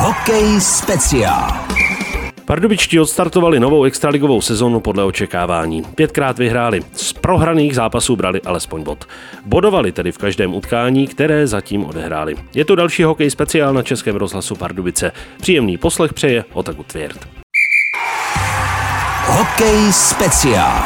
Hokej 0.00 0.60
speciál. 0.60 1.52
Pardubičtí 2.44 3.00
odstartovali 3.00 3.60
novou 3.60 3.84
extraligovou 3.84 4.40
sezonu 4.40 4.80
podle 4.80 5.04
očekávání. 5.04 5.82
Pětkrát 5.94 6.38
vyhráli. 6.38 6.80
Z 6.92 7.12
prohraných 7.12 7.74
zápasů 7.74 8.16
brali 8.16 8.40
alespoň 8.42 8.82
bod. 8.82 9.04
Bodovali 9.44 9.92
tedy 9.92 10.12
v 10.12 10.18
každém 10.18 10.54
utkání, 10.54 11.06
které 11.06 11.46
zatím 11.46 11.84
odehráli. 11.84 12.36
Je 12.54 12.64
to 12.64 12.74
další 12.74 13.02
hokej 13.02 13.30
speciál 13.30 13.74
na 13.74 13.82
Českém 13.82 14.16
rozhlasu 14.16 14.56
Pardubice. 14.56 15.12
Příjemný 15.40 15.78
poslech 15.78 16.12
přeje 16.12 16.44
Otaku 16.52 16.82
Tvěrt. 16.82 17.28
Hokej 19.26 19.92
speciál. 19.92 20.82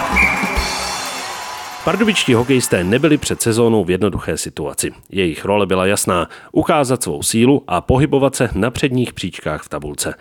Pardubičtí 1.85 2.35
hokejisté 2.35 2.85
nebyli 2.85 3.19
před 3.19 3.43
sezónou 3.43 3.85
v 3.85 3.91
jednoduché 3.91 4.37
situaci. 4.37 4.93
Jejich 5.11 5.45
role 5.45 5.67
byla 5.67 5.87
jasná– 5.87 6.29
ukázat 6.53 7.03
svou 7.03 7.23
sílu 7.23 7.63
a 7.69 7.81
pohybovat 7.81 8.35
se 8.37 8.49
na 8.55 8.71
předních 8.71 9.13
příčkách 9.13 9.63
v 9.63 9.69
tabulce. 9.69 10.15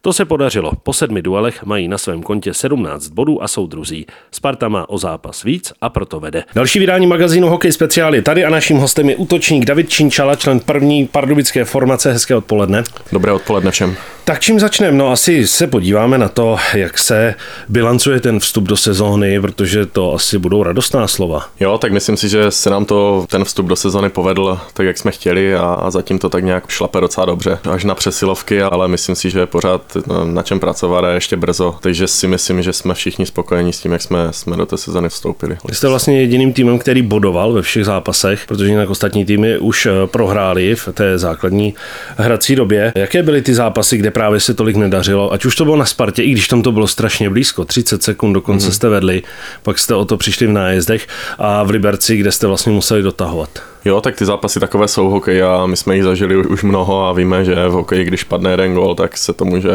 To 0.00 0.12
se 0.12 0.24
podařilo. 0.24 0.72
Po 0.82 0.92
sedmi 0.92 1.22
duelech 1.22 1.64
mají 1.64 1.88
na 1.88 1.98
svém 1.98 2.22
kontě 2.22 2.54
17 2.54 3.08
bodů 3.08 3.42
a 3.42 3.48
jsou 3.48 3.66
druzí. 3.66 4.06
Sparta 4.30 4.68
má 4.68 4.88
o 4.88 4.98
zápas 4.98 5.42
víc 5.42 5.72
a 5.80 5.88
proto 5.88 6.20
vede. 6.20 6.44
Další 6.54 6.78
vydání 6.78 7.06
magazínu 7.06 7.48
Hokej 7.48 7.72
speciály. 7.72 8.22
Tady 8.22 8.44
a 8.44 8.50
naším 8.50 8.76
hostem 8.76 9.08
je 9.08 9.16
útočník 9.16 9.64
David 9.64 9.90
Činčala, 9.90 10.36
člen 10.36 10.60
první 10.60 11.06
pardubické 11.06 11.64
formace. 11.64 12.12
Hezké 12.12 12.36
odpoledne. 12.36 12.82
Dobré 13.12 13.32
odpoledne 13.32 13.70
všem. 13.70 13.96
Tak 14.28 14.40
čím 14.40 14.60
začneme? 14.60 14.98
No 14.98 15.12
asi 15.12 15.46
se 15.46 15.66
podíváme 15.66 16.18
na 16.18 16.28
to, 16.28 16.56
jak 16.74 16.98
se 16.98 17.34
bilancuje 17.68 18.20
ten 18.20 18.40
vstup 18.40 18.64
do 18.64 18.76
sezóny, 18.76 19.40
protože 19.40 19.86
to 19.86 20.14
asi 20.14 20.38
budou 20.38 20.62
radostná 20.62 21.08
slova. 21.08 21.48
Jo, 21.60 21.78
tak 21.78 21.92
myslím 21.92 22.16
si, 22.16 22.28
že 22.28 22.50
se 22.50 22.70
nám 22.70 22.84
to 22.84 23.26
ten 23.30 23.44
vstup 23.44 23.66
do 23.66 23.76
sezóny 23.76 24.08
povedl 24.08 24.60
tak, 24.72 24.86
jak 24.86 24.98
jsme 24.98 25.10
chtěli 25.10 25.54
a, 25.54 25.60
a 25.60 25.90
zatím 25.90 26.18
to 26.18 26.28
tak 26.28 26.44
nějak 26.44 26.68
šlape 26.68 27.00
docela 27.00 27.26
dobře. 27.26 27.58
Až 27.70 27.84
na 27.84 27.94
přesilovky, 27.94 28.62
ale 28.62 28.88
myslím 28.88 29.14
si, 29.14 29.30
že 29.30 29.46
pořád 29.46 29.96
no, 30.06 30.24
na 30.24 30.42
čem 30.42 30.60
pracovat 30.60 31.04
a 31.04 31.10
ještě 31.10 31.36
brzo. 31.36 31.74
Takže 31.80 32.06
si 32.06 32.28
myslím, 32.28 32.62
že 32.62 32.72
jsme 32.72 32.94
všichni 32.94 33.26
spokojení 33.26 33.72
s 33.72 33.80
tím, 33.80 33.92
jak 33.92 34.02
jsme, 34.02 34.18
jsme 34.30 34.56
do 34.56 34.66
té 34.66 34.76
sezóny 34.76 35.08
vstoupili. 35.08 35.56
Vy 35.68 35.74
jste 35.74 35.88
vlastně 35.88 36.20
jediným 36.20 36.52
týmem, 36.52 36.78
který 36.78 37.02
bodoval 37.02 37.52
ve 37.52 37.62
všech 37.62 37.84
zápasech, 37.84 38.44
protože 38.48 38.70
jinak 38.70 38.90
ostatní 38.90 39.24
týmy 39.24 39.58
už 39.58 39.86
eh, 39.86 40.06
prohráli 40.06 40.74
v 40.74 40.88
té 40.92 41.18
základní 41.18 41.74
hrací 42.16 42.56
době. 42.56 42.92
Jaké 42.94 43.22
byly 43.22 43.42
ty 43.42 43.54
zápasy, 43.54 43.96
kde 43.96 44.17
právě 44.18 44.40
se 44.40 44.54
tolik 44.54 44.76
nedařilo, 44.76 45.32
ať 45.32 45.44
už 45.44 45.56
to 45.56 45.64
bylo 45.64 45.76
na 45.76 45.84
Spartě, 45.84 46.22
i 46.22 46.30
když 46.30 46.48
tam 46.48 46.62
to 46.62 46.72
bylo 46.72 46.86
strašně 46.86 47.30
blízko, 47.30 47.64
30 47.64 48.02
sekund 48.02 48.32
dokonce 48.32 48.68
mm-hmm. 48.68 48.72
jste 48.72 48.88
vedli, 48.88 49.22
pak 49.62 49.78
jste 49.78 49.94
o 49.94 50.04
to 50.04 50.16
přišli 50.16 50.46
v 50.46 50.52
nájezdech 50.52 51.06
a 51.38 51.62
v 51.62 51.70
Liberci, 51.70 52.16
kde 52.16 52.32
jste 52.32 52.46
vlastně 52.46 52.72
museli 52.72 53.02
dotahovat. 53.02 53.62
Jo, 53.88 54.00
tak 54.00 54.16
ty 54.16 54.24
zápasy 54.24 54.60
takové 54.60 54.88
jsou 54.88 55.08
hokej 55.08 55.42
a 55.42 55.66
my 55.66 55.76
jsme 55.76 55.94
jich 55.94 56.04
zažili 56.04 56.36
už 56.36 56.62
mnoho 56.62 57.06
a 57.06 57.12
víme, 57.12 57.44
že 57.44 57.68
v 57.68 57.72
hokeji, 57.72 58.04
když 58.04 58.24
padne 58.24 58.50
jeden 58.50 58.74
gol, 58.74 58.94
tak 58.94 59.18
se 59.18 59.32
to 59.32 59.44
může 59.44 59.70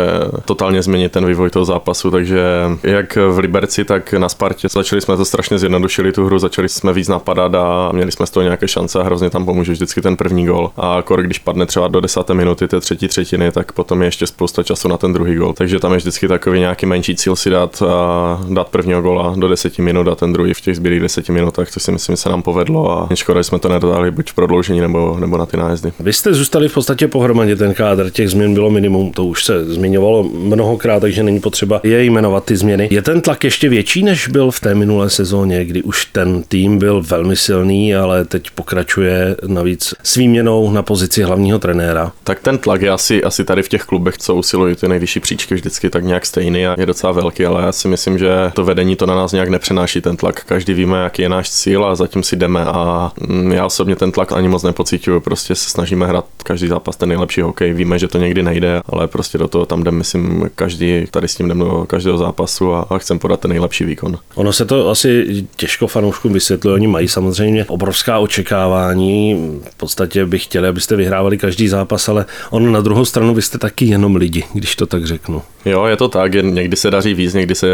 totálně 0.46 0.82
změnit 0.82 1.12
ten 1.12 1.26
vývoj 1.26 1.50
toho 1.50 1.66
zápasu, 1.66 2.12
takže 2.12 2.42
jak 2.84 3.16
v 3.16 3.40
Liberci, 3.40 3.86
tak 3.86 4.14
na 4.14 4.30
Spartě 4.30 4.70
začali 4.70 5.02
jsme 5.02 5.18
to 5.18 5.26
strašně 5.26 5.60
zjednodušili 5.60 6.12
tu 6.12 6.26
hru, 6.26 6.40
začali 6.40 6.70
jsme 6.70 6.94
víc 6.94 7.08
napadat 7.08 7.56
a 7.56 7.92
měli 7.92 8.12
jsme 8.12 8.26
z 8.26 8.30
toho 8.30 8.44
nějaké 8.44 8.68
šance 8.68 9.00
a 9.00 9.04
hrozně 9.04 9.30
tam 9.30 9.46
pomůže 9.46 9.72
vždycky 9.72 10.02
ten 10.02 10.18
první 10.18 10.46
gol. 10.46 10.72
A 10.78 11.02
kor, 11.02 11.22
když 11.22 11.40
padne 11.40 11.66
třeba 11.66 11.88
do 11.88 12.00
desáté 12.00 12.34
minuty 12.34 12.68
té 12.68 12.80
třetí 12.80 13.08
třetiny, 13.08 13.52
tak 13.52 13.72
potom 13.72 14.02
je 14.02 14.08
ještě 14.08 14.28
spousta 14.28 14.64
času 14.64 14.88
na 14.88 14.98
ten 14.98 15.14
druhý 15.14 15.36
gol. 15.36 15.54
Takže 15.54 15.80
tam 15.80 15.92
je 15.92 15.98
vždycky 15.98 16.28
takový 16.28 16.60
nějaký 16.60 16.86
menší 16.86 17.16
cíl 17.16 17.36
si 17.36 17.50
dát, 17.50 17.82
a 17.82 18.40
dát 18.50 18.70
prvního 18.70 19.02
gola 19.02 19.34
do 19.38 19.48
deseti 19.48 19.82
minut 19.82 20.08
a 20.08 20.16
ten 20.16 20.34
druhý 20.34 20.54
v 20.54 20.62
těch 20.62 20.76
zbylých 20.76 21.00
deseti 21.00 21.32
minutách, 21.32 21.72
což 21.72 21.84
si 21.84 21.92
myslím, 21.92 22.18
se 22.18 22.30
nám 22.30 22.42
povedlo 22.42 22.92
a 22.92 23.16
škoda, 23.16 23.44
jsme 23.44 23.60
to 23.60 23.70
nedodali 23.70 24.03
buď 24.12 24.32
v 24.32 24.34
prodloužení 24.34 24.80
nebo, 24.80 25.18
nebo 25.20 25.38
na 25.38 25.46
ty 25.46 25.58
nájezdy. 25.58 25.94
Vy 26.00 26.14
jste 26.14 26.34
zůstali 26.34 26.70
v 26.70 26.74
podstatě 26.74 27.08
pohromadě 27.08 27.56
ten 27.56 27.74
kádr, 27.74 28.10
těch 28.10 28.30
změn 28.30 28.54
bylo 28.54 28.70
minimum, 28.70 29.12
to 29.12 29.26
už 29.26 29.44
se 29.44 29.66
zmiňovalo 29.66 30.24
mnohokrát, 30.24 31.00
takže 31.00 31.24
není 31.24 31.40
potřeba 31.40 31.82
je 31.84 32.04
jmenovat 32.04 32.46
ty 32.46 32.58
změny. 32.58 32.88
Je 32.92 33.02
ten 33.02 33.22
tlak 33.22 33.44
ještě 33.44 33.70
větší, 33.70 34.04
než 34.04 34.28
byl 34.28 34.52
v 34.52 34.60
té 34.60 34.76
minulé 34.76 35.10
sezóně, 35.10 35.66
kdy 35.66 35.84
už 35.84 36.06
ten 36.06 36.44
tým 36.44 36.78
byl 36.78 37.02
velmi 37.02 37.36
silný, 37.36 37.96
ale 37.96 38.26
teď 38.26 38.50
pokračuje 38.56 39.36
navíc 39.48 39.94
s 40.04 40.16
výměnou 40.16 40.72
na 40.72 40.84
pozici 40.84 41.24
hlavního 41.24 41.60
trenéra? 41.60 42.12
Tak 42.24 42.40
ten 42.40 42.58
tlak 42.58 42.82
je 42.82 42.90
asi, 42.90 43.24
asi 43.24 43.44
tady 43.46 43.64
v 43.64 43.70
těch 43.70 43.84
klubech, 43.84 44.18
co 44.18 44.36
usilují 44.36 44.76
ty 44.76 44.88
nejvyšší 44.88 45.20
příčky 45.20 45.56
vždycky 45.56 45.90
tak 45.90 46.04
nějak 46.04 46.26
stejný 46.26 46.68
a 46.68 46.76
je 46.80 46.86
docela 46.86 47.14
velký, 47.14 47.46
ale 47.46 47.64
já 47.66 47.72
si 47.72 47.88
myslím, 47.88 48.18
že 48.18 48.30
to 48.54 48.64
vedení 48.64 48.96
to 48.96 49.06
na 49.06 49.16
nás 49.16 49.32
nějak 49.32 49.50
nepřenáší 49.50 50.02
ten 50.02 50.18
tlak. 50.18 50.44
Každý 50.44 50.74
víme, 50.74 51.04
jaký 51.04 51.22
je 51.22 51.30
náš 51.30 51.52
cíl 51.52 51.86
a 51.86 51.96
zatím 51.96 52.24
si 52.24 52.36
jdeme 52.36 52.66
a 52.66 53.12
mm, 53.28 53.52
já 53.52 53.70
osobně 53.84 53.96
ten 53.96 54.12
tlak 54.12 54.32
ani 54.32 54.48
moc 54.48 54.64
nepocituju, 54.64 55.20
prostě 55.20 55.56
se 55.56 55.70
snažíme 55.70 56.08
hrát 56.08 56.26
každý 56.44 56.68
zápas 56.68 56.96
ten 56.96 57.10
nejlepší 57.10 57.42
hokej, 57.42 57.74
víme, 57.74 58.00
že 58.00 58.08
to 58.08 58.18
někdy 58.18 58.44
nejde, 58.44 58.82
ale 58.86 59.08
prostě 59.08 59.38
do 59.38 59.48
toho 59.48 59.66
tam 59.66 59.84
jdeme, 59.84 59.98
myslím, 59.98 60.50
každý, 60.56 61.06
tady 61.12 61.28
s 61.28 61.36
tím 61.36 61.48
jdeme 61.48 61.66
do 61.66 61.86
každého 61.88 62.18
zápasu 62.18 62.74
a, 62.74 62.88
a 62.90 62.98
chcem 62.98 63.20
podat 63.20 63.40
ten 63.40 63.50
nejlepší 63.50 63.86
výkon. 63.86 64.18
Ono 64.36 64.54
se 64.54 64.66
to 64.66 64.90
asi 64.90 65.26
těžko 65.56 65.88
fanouškům 65.88 66.34
vysvětluje, 66.34 66.74
oni 66.74 66.88
mají 66.88 67.08
samozřejmě 67.08 67.66
obrovská 67.66 68.20
očekávání, 68.20 69.36
v 69.72 69.76
podstatě 69.76 70.26
bych 70.26 70.44
chtěli, 70.44 70.68
abyste 70.68 70.96
vyhrávali 70.96 71.38
každý 71.38 71.68
zápas, 71.68 72.10
ale 72.10 72.26
ono 72.50 72.72
na 72.72 72.82
druhou 72.82 73.06
stranu 73.06 73.34
vy 73.34 73.42
jste 73.42 73.58
taky 73.58 73.86
jenom 73.86 74.16
lidi, 74.16 74.44
když 74.54 74.76
to 74.76 74.86
tak 74.86 75.06
řeknu. 75.06 75.42
Jo, 75.66 75.86
je 75.86 75.96
to 75.98 76.08
tak, 76.08 76.34
někdy 76.34 76.76
se 76.76 76.92
daří 76.92 77.14
víc, 77.14 77.34
někdy 77.34 77.56
se 77.56 77.68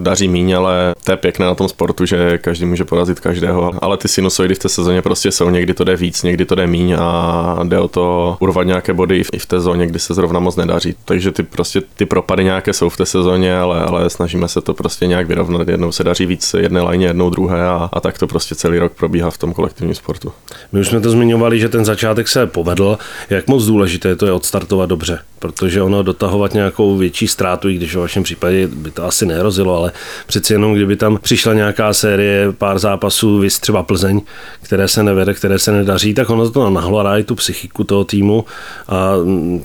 daří 0.00 0.28
míň, 0.28 0.52
ale 0.56 0.94
to 1.04 1.12
je 1.12 1.16
pěkné 1.16 1.46
na 1.46 1.54
tom 1.54 1.68
sportu, 1.68 2.06
že 2.06 2.38
každý 2.38 2.66
může 2.66 2.84
porazit 2.84 3.20
každého, 3.20 3.72
ale 3.82 3.96
ty 3.96 4.08
sinusoidy 4.08 4.54
v 4.54 4.58
té 4.58 4.68
sezóně 4.68 5.02
prostě 5.02 5.32
jsou, 5.32 5.47
někdy 5.50 5.74
to 5.74 5.84
jde 5.84 5.96
víc, 5.96 6.22
někdy 6.22 6.44
to 6.44 6.54
jde 6.54 6.66
míň 6.66 6.96
a 6.98 7.58
jde 7.64 7.78
o 7.78 7.88
to 7.88 8.36
urvat 8.40 8.66
nějaké 8.66 8.92
body 8.92 9.22
i 9.32 9.38
v 9.38 9.46
té 9.46 9.60
zóně, 9.60 9.86
kdy 9.86 9.98
se 9.98 10.14
zrovna 10.14 10.40
moc 10.40 10.56
nedaří. 10.56 10.94
Takže 11.04 11.32
ty 11.32 11.42
prostě 11.42 11.82
ty 11.96 12.06
propady 12.06 12.44
nějaké 12.44 12.72
jsou 12.72 12.88
v 12.88 12.96
té 12.96 13.06
sezóně, 13.06 13.58
ale, 13.58 13.80
ale 13.80 14.10
snažíme 14.10 14.48
se 14.48 14.60
to 14.60 14.74
prostě 14.74 15.06
nějak 15.06 15.26
vyrovnat. 15.26 15.68
Jednou 15.68 15.92
se 15.92 16.04
daří 16.04 16.26
víc 16.26 16.54
jedné 16.58 16.80
lajně, 16.80 17.06
jednou 17.06 17.30
druhé 17.30 17.66
a, 17.66 17.88
a 17.92 18.00
tak 18.00 18.18
to 18.18 18.26
prostě 18.26 18.54
celý 18.54 18.78
rok 18.78 18.92
probíhá 18.92 19.30
v 19.30 19.38
tom 19.38 19.52
kolektivním 19.52 19.94
sportu. 19.94 20.32
My 20.72 20.80
už 20.80 20.88
jsme 20.88 21.00
to 21.00 21.10
zmiňovali, 21.10 21.60
že 21.60 21.68
ten 21.68 21.84
začátek 21.84 22.28
se 22.28 22.46
povedl. 22.46 22.98
Jak 23.30 23.46
moc 23.46 23.64
důležité 23.64 24.16
to 24.16 24.26
je 24.26 24.32
odstartovat 24.32 24.88
dobře, 24.88 25.18
protože 25.38 25.82
ono 25.82 26.02
dotahovat 26.02 26.54
nějakou 26.54 26.96
větší 26.96 27.28
ztrátu, 27.28 27.68
i 27.68 27.74
když 27.74 27.96
v 27.96 27.98
vašem 27.98 28.22
případě 28.22 28.66
by 28.66 28.90
to 28.90 29.04
asi 29.04 29.26
nehrozilo, 29.26 29.76
ale 29.76 29.92
přeci 30.26 30.52
jenom 30.52 30.74
kdyby 30.74 30.96
tam 30.96 31.18
přišla 31.22 31.54
nějaká 31.54 31.92
série, 31.92 32.52
pár 32.52 32.78
zápasů, 32.78 33.38
vys 33.38 33.58
třeba 33.58 33.82
Plzeň, 33.82 34.20
které 34.62 34.88
se 34.88 35.02
nevede, 35.02 35.34
které 35.38 35.58
se 35.58 35.72
nedaří, 35.72 36.14
tak 36.14 36.30
ono 36.30 36.50
to 36.50 36.70
nahladá 36.70 37.18
i 37.18 37.24
tu 37.24 37.34
psychiku 37.34 37.84
toho 37.84 38.04
týmu 38.04 38.44
a 38.88 39.12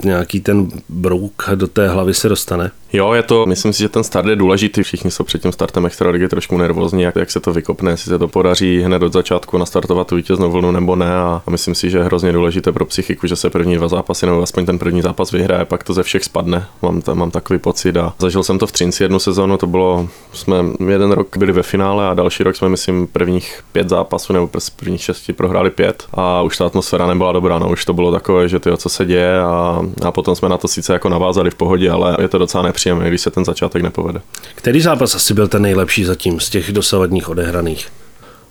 nějaký 0.04 0.40
ten 0.40 0.68
brouk 0.88 1.50
do 1.54 1.66
té 1.66 1.88
hlavy 1.88 2.14
se 2.14 2.28
dostane. 2.28 2.70
Jo, 2.94 3.12
je 3.12 3.22
to, 3.22 3.46
myslím 3.46 3.72
si, 3.72 3.78
že 3.78 3.88
ten 3.88 4.04
start 4.04 4.28
je 4.28 4.36
důležitý. 4.36 4.82
Všichni 4.82 5.10
jsou 5.10 5.24
před 5.24 5.42
tím 5.42 5.52
startem 5.52 5.86
extraligy 5.86 6.28
trošku 6.28 6.56
nervózní, 6.56 7.02
jak, 7.02 7.16
jak 7.16 7.30
se 7.30 7.40
to 7.40 7.52
vykopne, 7.52 7.90
jestli 7.90 8.08
se 8.08 8.18
to 8.18 8.28
podaří 8.28 8.80
hned 8.80 9.02
od 9.02 9.12
začátku 9.12 9.58
nastartovat 9.58 10.06
tu 10.06 10.16
vítěznou 10.16 10.50
vlnu 10.50 10.70
nebo 10.70 10.96
ne. 10.96 11.16
A, 11.16 11.42
myslím 11.50 11.74
si, 11.74 11.90
že 11.90 11.98
je 11.98 12.04
hrozně 12.04 12.32
důležité 12.32 12.72
pro 12.72 12.84
psychiku, 12.84 13.26
že 13.26 13.36
se 13.36 13.50
první 13.50 13.76
dva 13.76 13.88
zápasy 13.88 14.26
nebo 14.26 14.42
aspoň 14.42 14.66
ten 14.66 14.78
první 14.78 15.02
zápas 15.02 15.30
vyhraje, 15.30 15.64
pak 15.64 15.84
to 15.84 15.92
ze 15.92 16.02
všech 16.02 16.24
spadne. 16.24 16.66
Mám, 16.82 17.02
tam, 17.02 17.18
mám 17.18 17.30
takový 17.30 17.58
pocit 17.58 17.96
a 17.96 18.14
zažil 18.18 18.42
jsem 18.42 18.58
to 18.58 18.66
v 18.66 18.72
Třinci 18.72 19.04
jednu 19.04 19.18
sezónu, 19.18 19.56
to 19.56 19.66
bylo, 19.66 20.08
jsme 20.32 20.56
jeden 20.88 21.12
rok 21.12 21.36
byli 21.36 21.52
ve 21.52 21.62
finále 21.62 22.08
a 22.08 22.14
další 22.14 22.42
rok 22.42 22.56
jsme, 22.56 22.68
myslím, 22.68 23.06
prvních 23.06 23.60
pět 23.72 23.88
zápasů 23.88 24.32
nebo 24.32 24.50
prvních 24.76 25.02
šesti 25.02 25.32
prohráli 25.32 25.70
pět 25.70 26.04
a 26.12 26.42
už 26.42 26.56
ta 26.56 26.66
atmosféra 26.66 27.06
nebyla 27.06 27.32
dobrá. 27.32 27.58
No, 27.58 27.70
už 27.70 27.84
to 27.84 27.92
bylo 27.92 28.12
takové, 28.12 28.48
že 28.48 28.58
ty, 28.58 28.70
co 28.76 28.88
se 28.88 29.04
děje 29.04 29.40
a, 29.40 29.82
a 30.06 30.12
potom 30.12 30.34
jsme 30.34 30.48
na 30.48 30.58
to 30.58 30.68
sice 30.68 30.92
jako 30.92 31.08
navázali 31.08 31.50
v 31.50 31.54
pohodě, 31.54 31.90
ale 31.90 32.16
je 32.20 32.28
to 32.28 32.38
docela 32.38 32.62
nepříjemné, 32.62 32.83
když 32.92 33.20
se 33.20 33.30
ten 33.30 33.44
začátek 33.44 33.82
nepovede. 33.82 34.20
Který 34.54 34.80
zápas 34.80 35.14
asi 35.14 35.34
byl 35.34 35.48
ten 35.48 35.62
nejlepší 35.62 36.04
zatím 36.04 36.40
z 36.40 36.50
těch 36.50 36.72
dosavadních 36.72 37.28
odehraných? 37.28 37.88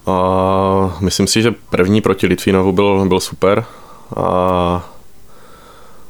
A 0.06 0.98
myslím 1.00 1.28
si, 1.28 1.42
že 1.42 1.54
první 1.70 2.02
proti 2.02 2.28
Litvínovu 2.28 2.72
byl, 2.72 3.06
byl 3.06 3.20
super. 3.20 3.66
A, 4.16 4.24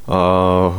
a, 0.07 0.17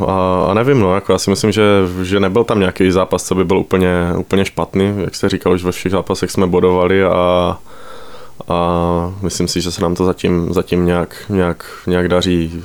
a, 0.07 0.45
a 0.49 0.53
nevím, 0.53 0.79
no, 0.79 0.95
jako 0.95 1.11
já 1.11 1.17
si 1.17 1.29
myslím, 1.29 1.51
že, 1.51 1.63
že 2.03 2.19
nebyl 2.19 2.43
tam 2.43 2.59
nějaký 2.59 2.91
zápas, 2.91 3.23
co 3.23 3.35
by 3.35 3.45
byl 3.45 3.57
úplně, 3.57 4.13
úplně 4.17 4.45
špatný. 4.45 4.93
Jak 4.97 5.15
jste 5.15 5.29
říkal, 5.29 5.53
už 5.53 5.63
ve 5.63 5.71
všech 5.71 5.91
zápasech 5.91 6.31
jsme 6.31 6.47
bodovali 6.47 7.03
a, 7.03 7.57
a 8.47 9.13
myslím 9.21 9.47
si, 9.47 9.61
že 9.61 9.71
se 9.71 9.81
nám 9.81 9.95
to 9.95 10.05
zatím, 10.05 10.53
zatím 10.53 10.85
nějak, 10.85 11.15
nějak, 11.29 11.65
nějak 11.87 12.07
daří, 12.07 12.63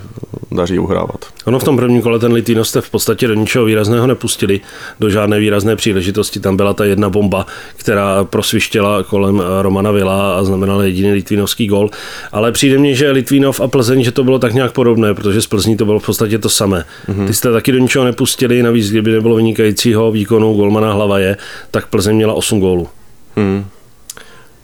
daří 0.53 0.79
uhrávat. 0.79 1.25
Ono 1.45 1.59
v 1.59 1.65
tom 1.65 1.77
prvním 1.77 2.03
kole 2.03 2.19
ten 2.19 2.33
Litvíno 2.33 2.65
jste 2.65 2.81
v 2.81 2.91
podstatě 2.91 3.29
do 3.29 3.35
ničeho 3.35 3.65
výrazného 3.65 4.07
nepustili, 4.07 4.61
do 5.01 5.11
žádné 5.11 5.39
výrazné 5.39 5.77
příležitosti. 5.77 6.41
Tam 6.41 6.57
byla 6.57 6.75
ta 6.75 6.85
jedna 6.85 7.11
bomba, 7.11 7.47
která 7.77 8.25
prosvištěla 8.25 9.03
kolem 9.03 9.43
Romana 9.63 9.91
Vila 9.91 10.39
a 10.39 10.45
znamenala 10.45 10.85
jediný 10.85 11.13
litvínovský 11.13 11.67
gol. 11.67 11.91
Ale 12.33 12.53
přijde 12.53 12.79
mně, 12.79 12.95
že 12.95 13.11
Litvínov 13.11 13.61
a 13.61 13.69
Plzeň, 13.69 14.05
že 14.05 14.13
to 14.13 14.25
bylo 14.25 14.39
tak 14.39 14.55
nějak 14.55 14.73
podobné, 14.73 15.15
protože 15.15 15.43
z 15.43 15.47
Plzní 15.47 15.77
to 15.77 15.85
bylo 15.85 15.99
v 15.99 16.07
podstatě 16.07 16.39
to 16.39 16.49
samé. 16.49 16.85
Mm-hmm. 17.09 17.27
Ty 17.27 17.35
jste 17.35 17.53
taky 17.53 17.73
do 17.73 17.79
ničeho 17.79 18.05
nepustili, 18.05 18.63
navíc 18.63 18.91
kdyby 18.91 19.11
nebylo 19.13 19.37
vynikajícího 19.37 20.13
výkonu 20.13 20.55
golmana 20.55 20.93
hlava 20.93 21.19
je, 21.19 21.37
tak 21.71 21.87
Plzeň 21.87 22.17
měla 22.17 22.35
8 22.35 22.61
gólů. 22.61 22.89
Mm. 23.37 23.65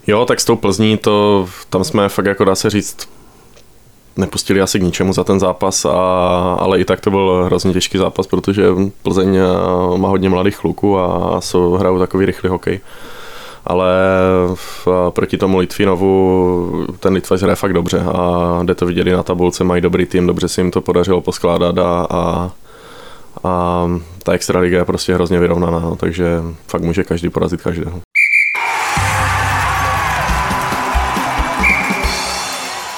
Jo, 0.06 0.24
tak 0.24 0.40
s 0.40 0.44
tou 0.44 0.56
Plzní 0.56 0.96
to, 0.96 1.48
tam 1.70 1.84
jsme 1.84 2.08
fakt 2.08 2.26
jako 2.26 2.44
dá 2.44 2.54
se 2.54 2.70
říct 2.70 3.08
nepustili 4.16 4.60
asi 4.60 4.78
k 4.78 4.82
ničemu 4.82 5.12
za 5.12 5.24
ten 5.24 5.40
zápas, 5.40 5.84
a, 5.84 5.90
ale 6.60 6.80
i 6.80 6.84
tak 6.84 7.00
to 7.00 7.10
byl 7.10 7.42
hrozně 7.44 7.72
těžký 7.72 7.98
zápas, 7.98 8.26
protože 8.26 8.66
Plzeň 9.02 9.38
má 9.96 10.08
hodně 10.08 10.28
mladých 10.28 10.56
kluků 10.56 10.98
a 10.98 11.40
jsou, 11.40 11.72
hrajou 11.72 11.98
takový 11.98 12.26
rychlý 12.26 12.48
hokej 12.48 12.80
ale 13.66 13.90
v, 14.54 14.88
proti 15.10 15.38
tomu 15.38 15.58
Litvinovu 15.58 16.86
ten 17.00 17.12
Litvař 17.12 17.42
hraje 17.42 17.56
fakt 17.56 17.72
dobře 17.72 18.00
a 18.00 18.60
jde 18.62 18.74
to 18.74 18.86
viděli 18.86 19.12
na 19.12 19.22
tabulce, 19.22 19.64
mají 19.64 19.82
dobrý 19.82 20.06
tým, 20.06 20.26
dobře 20.26 20.48
se 20.48 20.60
jim 20.60 20.70
to 20.70 20.80
podařilo 20.80 21.20
poskládat 21.20 21.78
a, 21.78 22.06
a, 22.10 22.50
a 23.44 23.86
ta 24.22 24.32
extraliga 24.32 24.78
je 24.78 24.84
prostě 24.84 25.14
hrozně 25.14 25.38
vyrovnaná, 25.38 25.80
no, 25.80 25.96
takže 25.96 26.42
fakt 26.66 26.82
může 26.82 27.04
každý 27.04 27.28
porazit 27.28 27.62
každého. 27.62 28.00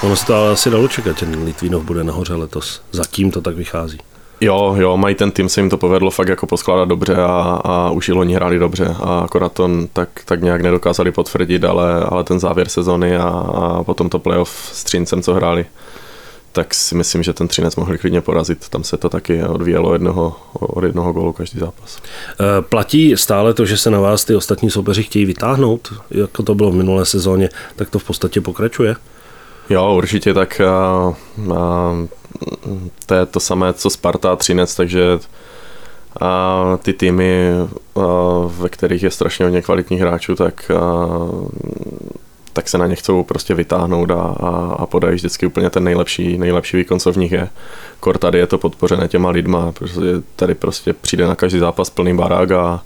Ono 0.03 0.17
se 0.17 0.27
to 0.27 0.35
ale 0.35 0.51
asi 0.51 0.71
dalo 0.71 0.89
čekat, 0.89 1.19
že 1.19 1.27
Litvinov 1.27 1.85
bude 1.85 2.05
nahoře 2.05 2.35
letos. 2.35 2.83
Zatím 2.93 3.31
to 3.31 3.41
tak 3.41 3.57
vychází. 3.57 3.99
Jo, 4.41 4.75
jo, 4.79 4.97
mají 4.97 5.15
ten 5.15 5.31
tým, 5.31 5.49
se 5.49 5.61
jim 5.61 5.71
to 5.71 5.79
povedlo 5.79 6.11
fakt 6.11 6.29
jako 6.29 6.47
poskládat 6.47 6.89
dobře 6.89 7.15
a, 7.17 7.61
a 7.65 7.91
už 7.91 8.09
i 8.09 8.13
loni 8.13 8.35
hráli 8.35 8.59
dobře 8.59 8.97
a 9.03 9.19
akorát 9.19 9.53
to 9.53 9.71
tak, 9.93 10.09
tak 10.25 10.43
nějak 10.43 10.61
nedokázali 10.61 11.13
potvrdit, 11.13 11.65
ale, 11.65 12.05
ale 12.05 12.25
ten 12.25 12.41
závěr 12.41 12.69
sezony 12.69 13.17
a, 13.17 13.29
a 13.29 13.83
potom 13.85 14.09
to 14.09 14.19
playoff 14.19 14.71
s 14.73 14.85
Třincem, 14.85 15.23
co 15.23 15.35
hráli, 15.35 15.67
tak 16.53 16.75
si 16.75 16.95
myslím, 16.95 17.23
že 17.23 17.33
ten 17.33 17.49
Třinec 17.49 17.77
mohli 17.77 17.99
klidně 17.99 18.21
porazit. 18.21 18.69
Tam 18.69 18.85
se 18.85 18.97
to 18.97 19.09
taky 19.09 19.45
odvíjelo 19.45 19.93
jednoho, 19.93 20.37
od 20.53 20.85
jednoho 20.85 21.13
gólu 21.13 21.33
každý 21.33 21.59
zápas. 21.59 21.99
E, 21.99 22.63
platí 22.63 23.17
stále 23.17 23.55
to, 23.55 23.67
že 23.67 23.77
se 23.77 23.91
na 23.91 24.01
vás 24.01 24.25
ty 24.25 24.35
ostatní 24.35 24.71
soupeři 24.71 25.03
chtějí 25.03 25.25
vytáhnout, 25.25 25.93
jako 26.11 26.43
to 26.43 26.55
bylo 26.55 26.71
v 26.71 26.75
minulé 26.75 27.07
sezóně, 27.07 27.49
tak 27.77 27.91
to 27.91 27.99
v 27.99 28.05
podstatě 28.05 28.41
pokračuje? 28.41 28.97
Jo, 29.71 29.95
určitě 29.95 30.35
tak 30.35 30.61
a, 30.61 31.15
a, 31.57 31.93
to 33.07 33.15
je 33.15 33.27
to 33.27 33.41
samé, 33.41 33.73
co 33.73 33.91
Sparta 33.91 34.33
a 34.33 34.37
Třinec, 34.37 34.75
takže 34.75 35.19
a 36.21 36.79
ty 36.83 36.93
týmy, 36.93 37.51
a, 37.97 38.01
ve 38.47 38.69
kterých 38.69 39.03
je 39.03 39.11
strašně 39.11 39.45
hodně 39.45 39.63
kvalitních 39.63 40.01
hráčů, 40.01 40.35
tak, 40.35 40.71
a, 40.71 41.09
tak 42.53 42.69
se 42.69 42.79
na 42.79 42.87
ně 42.87 42.95
chcou 42.95 43.23
prostě 43.23 43.55
vytáhnout 43.55 44.11
a, 44.11 44.15
a, 44.15 44.77
a 44.79 44.87
podají 44.87 45.15
vždycky 45.15 45.47
úplně 45.47 45.71
ten 45.71 45.85
nejlepší, 45.85 46.39
nejlepší 46.39 46.77
výkon, 46.77 47.01
co 47.01 47.13
v 47.13 47.17
nich 47.17 47.33
je. 47.33 47.49
Kor 48.01 48.19
tady 48.19 48.39
je 48.39 48.47
to 48.47 48.59
podpořené 48.59 49.09
těma 49.09 49.31
lidma, 49.31 49.73
protože 49.73 50.23
tady 50.37 50.55
prostě 50.55 50.93
přijde 50.93 51.27
na 51.27 51.35
každý 51.35 51.59
zápas 51.59 51.91
plný 51.91 52.17
barák 52.17 52.51
a, 52.51 52.83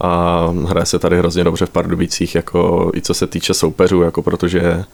a 0.00 0.44
hraje 0.66 0.86
se 0.86 0.98
tady 0.98 1.18
hrozně 1.18 1.44
dobře 1.44 1.66
v 1.66 1.70
Pardubicích, 1.70 2.34
jako 2.34 2.90
i 2.94 3.00
co 3.00 3.14
se 3.14 3.26
týče 3.26 3.54
soupeřů, 3.54 4.02
jako 4.02 4.22
protože 4.22 4.84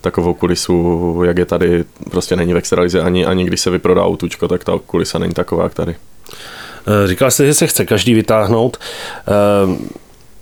takovou 0.00 0.34
kulisu, 0.34 1.22
jak 1.24 1.38
je 1.38 1.46
tady, 1.46 1.84
prostě 2.10 2.36
není 2.36 2.54
v 2.54 2.56
extralize, 2.56 3.00
ani, 3.00 3.26
ani 3.26 3.44
když 3.44 3.60
se 3.60 3.70
vyprodá 3.70 4.04
autučko, 4.04 4.48
tak 4.48 4.64
ta 4.64 4.72
kulisa 4.86 5.18
není 5.18 5.32
taková, 5.32 5.64
jak 5.64 5.74
tady. 5.74 5.96
Eh, 6.86 7.06
říkal 7.06 7.30
jste, 7.30 7.46
že 7.46 7.54
se 7.54 7.66
chce 7.66 7.86
každý 7.86 8.14
vytáhnout. 8.14 8.76
Eh, 9.28 10.00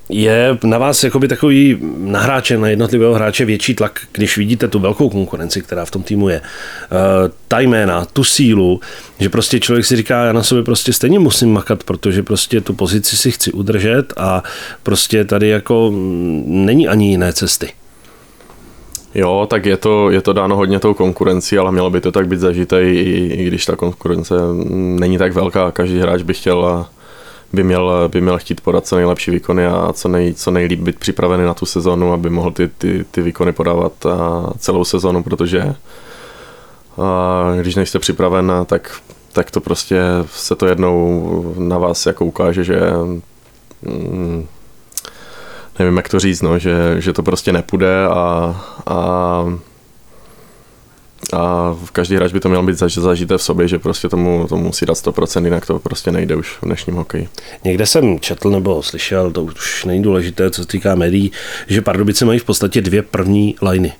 je 0.08 0.58
na 0.64 0.78
vás 0.78 1.04
jakoby 1.04 1.28
takový 1.28 1.78
nahráče, 1.98 2.58
na 2.58 2.68
jednotlivého 2.68 3.14
hráče 3.14 3.44
větší 3.44 3.74
tlak, 3.74 4.00
když 4.12 4.38
vidíte 4.38 4.68
tu 4.68 4.78
velkou 4.78 5.10
konkurenci, 5.10 5.62
která 5.62 5.84
v 5.84 5.90
tom 5.90 6.02
týmu 6.02 6.28
je. 6.28 6.40
Eh, 6.40 7.30
ta 7.48 7.60
jména, 7.60 8.04
tu 8.04 8.24
sílu, 8.24 8.80
že 9.20 9.28
prostě 9.28 9.60
člověk 9.60 9.86
si 9.86 9.96
říká, 9.96 10.24
já 10.24 10.32
na 10.32 10.42
sobě 10.42 10.64
prostě 10.64 10.92
stejně 10.92 11.18
musím 11.18 11.52
makat, 11.52 11.84
protože 11.84 12.22
prostě 12.22 12.60
tu 12.60 12.72
pozici 12.72 13.16
si 13.16 13.30
chci 13.30 13.52
udržet 13.52 14.12
a 14.16 14.42
prostě 14.82 15.24
tady 15.24 15.48
jako 15.48 15.90
mm, 15.90 16.44
není 16.46 16.88
ani 16.88 17.10
jiné 17.10 17.32
cesty. 17.32 17.72
Jo, 19.18 19.46
tak 19.50 19.66
je 19.66 19.76
to, 19.76 20.10
je 20.10 20.20
to 20.22 20.32
dáno 20.32 20.56
hodně 20.56 20.80
tou 20.80 20.94
konkurencí, 20.94 21.58
ale 21.58 21.72
mělo 21.72 21.90
by 21.90 22.00
to 22.00 22.12
tak 22.12 22.28
být 22.28 22.40
zažité, 22.40 22.82
i, 22.82 23.26
i 23.26 23.44
když 23.44 23.66
ta 23.66 23.76
konkurence 23.76 24.34
není 24.74 25.18
tak 25.18 25.32
velká. 25.32 25.70
Každý 25.70 25.98
hráč 25.98 26.22
by 26.22 26.34
chtěl 26.34 26.86
by 27.52 27.62
měl, 27.62 28.08
by 28.12 28.20
měl 28.20 28.38
chtít 28.38 28.60
podat 28.60 28.86
co 28.86 28.96
nejlepší 28.96 29.30
výkony 29.30 29.66
a 29.66 29.92
co, 29.92 30.08
nej, 30.08 30.34
co 30.34 30.50
nejlíp 30.50 30.80
být 30.80 30.98
připravený 30.98 31.44
na 31.44 31.54
tu 31.54 31.66
sezonu, 31.66 32.12
aby 32.12 32.30
mohl 32.30 32.50
ty, 32.50 32.68
ty, 32.68 33.04
ty 33.10 33.22
výkony 33.22 33.52
podávat 33.52 33.92
celou 34.58 34.84
sezonu, 34.84 35.22
protože 35.22 35.74
a 36.98 37.52
když 37.60 37.74
nejste 37.74 37.98
připraven, 37.98 38.52
tak, 38.66 39.00
tak 39.32 39.50
to 39.50 39.60
prostě 39.60 40.00
se 40.26 40.54
to 40.54 40.66
jednou 40.66 41.54
na 41.58 41.78
vás 41.78 42.06
jako 42.06 42.24
ukáže, 42.24 42.64
že 42.64 42.80
mm, 43.82 44.46
nevím, 45.78 45.96
jak 45.96 46.08
to 46.08 46.18
říct, 46.18 46.42
no, 46.42 46.58
že, 46.58 46.74
že 46.98 47.12
to 47.12 47.22
prostě 47.22 47.52
nepůjde 47.52 48.06
a, 48.06 48.56
a 48.86 49.58
a 51.32 51.76
každý 51.92 52.16
hráč 52.16 52.32
by 52.32 52.40
to 52.40 52.48
měl 52.48 52.62
být 52.62 52.78
zažité 52.78 53.38
v 53.38 53.42
sobě, 53.42 53.68
že 53.68 53.78
prostě 53.78 54.08
tomu, 54.08 54.46
tomu 54.48 54.62
musí 54.62 54.86
dát 54.86 54.96
100%, 54.96 55.44
jinak 55.44 55.66
to 55.66 55.78
prostě 55.78 56.12
nejde 56.12 56.36
už 56.36 56.50
v 56.50 56.64
dnešním 56.64 56.96
hokeji. 56.96 57.28
Někde 57.64 57.86
jsem 57.86 58.20
četl 58.20 58.50
nebo 58.50 58.82
slyšel, 58.82 59.30
to 59.30 59.44
už 59.44 59.84
není 59.84 60.02
důležité, 60.02 60.50
co 60.50 60.62
se 60.62 60.68
týká 60.68 60.94
médií, 60.94 61.32
že 61.66 61.82
Pardubice 61.82 62.24
mají 62.24 62.38
v 62.38 62.44
podstatě 62.44 62.80
dvě 62.80 63.02
první 63.02 63.56
liny. 63.70 63.92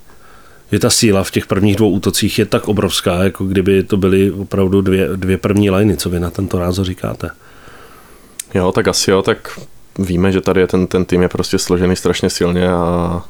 Že 0.72 0.78
ta 0.78 0.90
síla 0.90 1.24
v 1.24 1.30
těch 1.30 1.46
prvních 1.46 1.76
dvou 1.76 1.90
útocích 1.90 2.38
je 2.38 2.46
tak 2.46 2.68
obrovská, 2.68 3.24
jako 3.24 3.44
kdyby 3.44 3.82
to 3.82 3.96
byly 3.96 4.30
opravdu 4.30 4.80
dvě, 4.80 5.08
dvě 5.16 5.38
první 5.38 5.70
liny. 5.70 5.96
Co 5.96 6.10
vy 6.10 6.20
na 6.20 6.30
tento 6.30 6.58
názor 6.58 6.86
říkáte? 6.86 7.30
Jo, 8.54 8.72
tak 8.72 8.88
asi 8.88 9.10
jo, 9.10 9.22
tak 9.22 9.58
víme, 9.98 10.32
že 10.32 10.40
tady 10.40 10.60
je 10.60 10.66
ten, 10.66 10.86
ten 10.86 11.04
tým 11.04 11.22
je 11.22 11.28
prostě 11.28 11.58
složený 11.58 11.96
strašně 11.96 12.30
silně 12.30 12.68
a, 12.72 13.22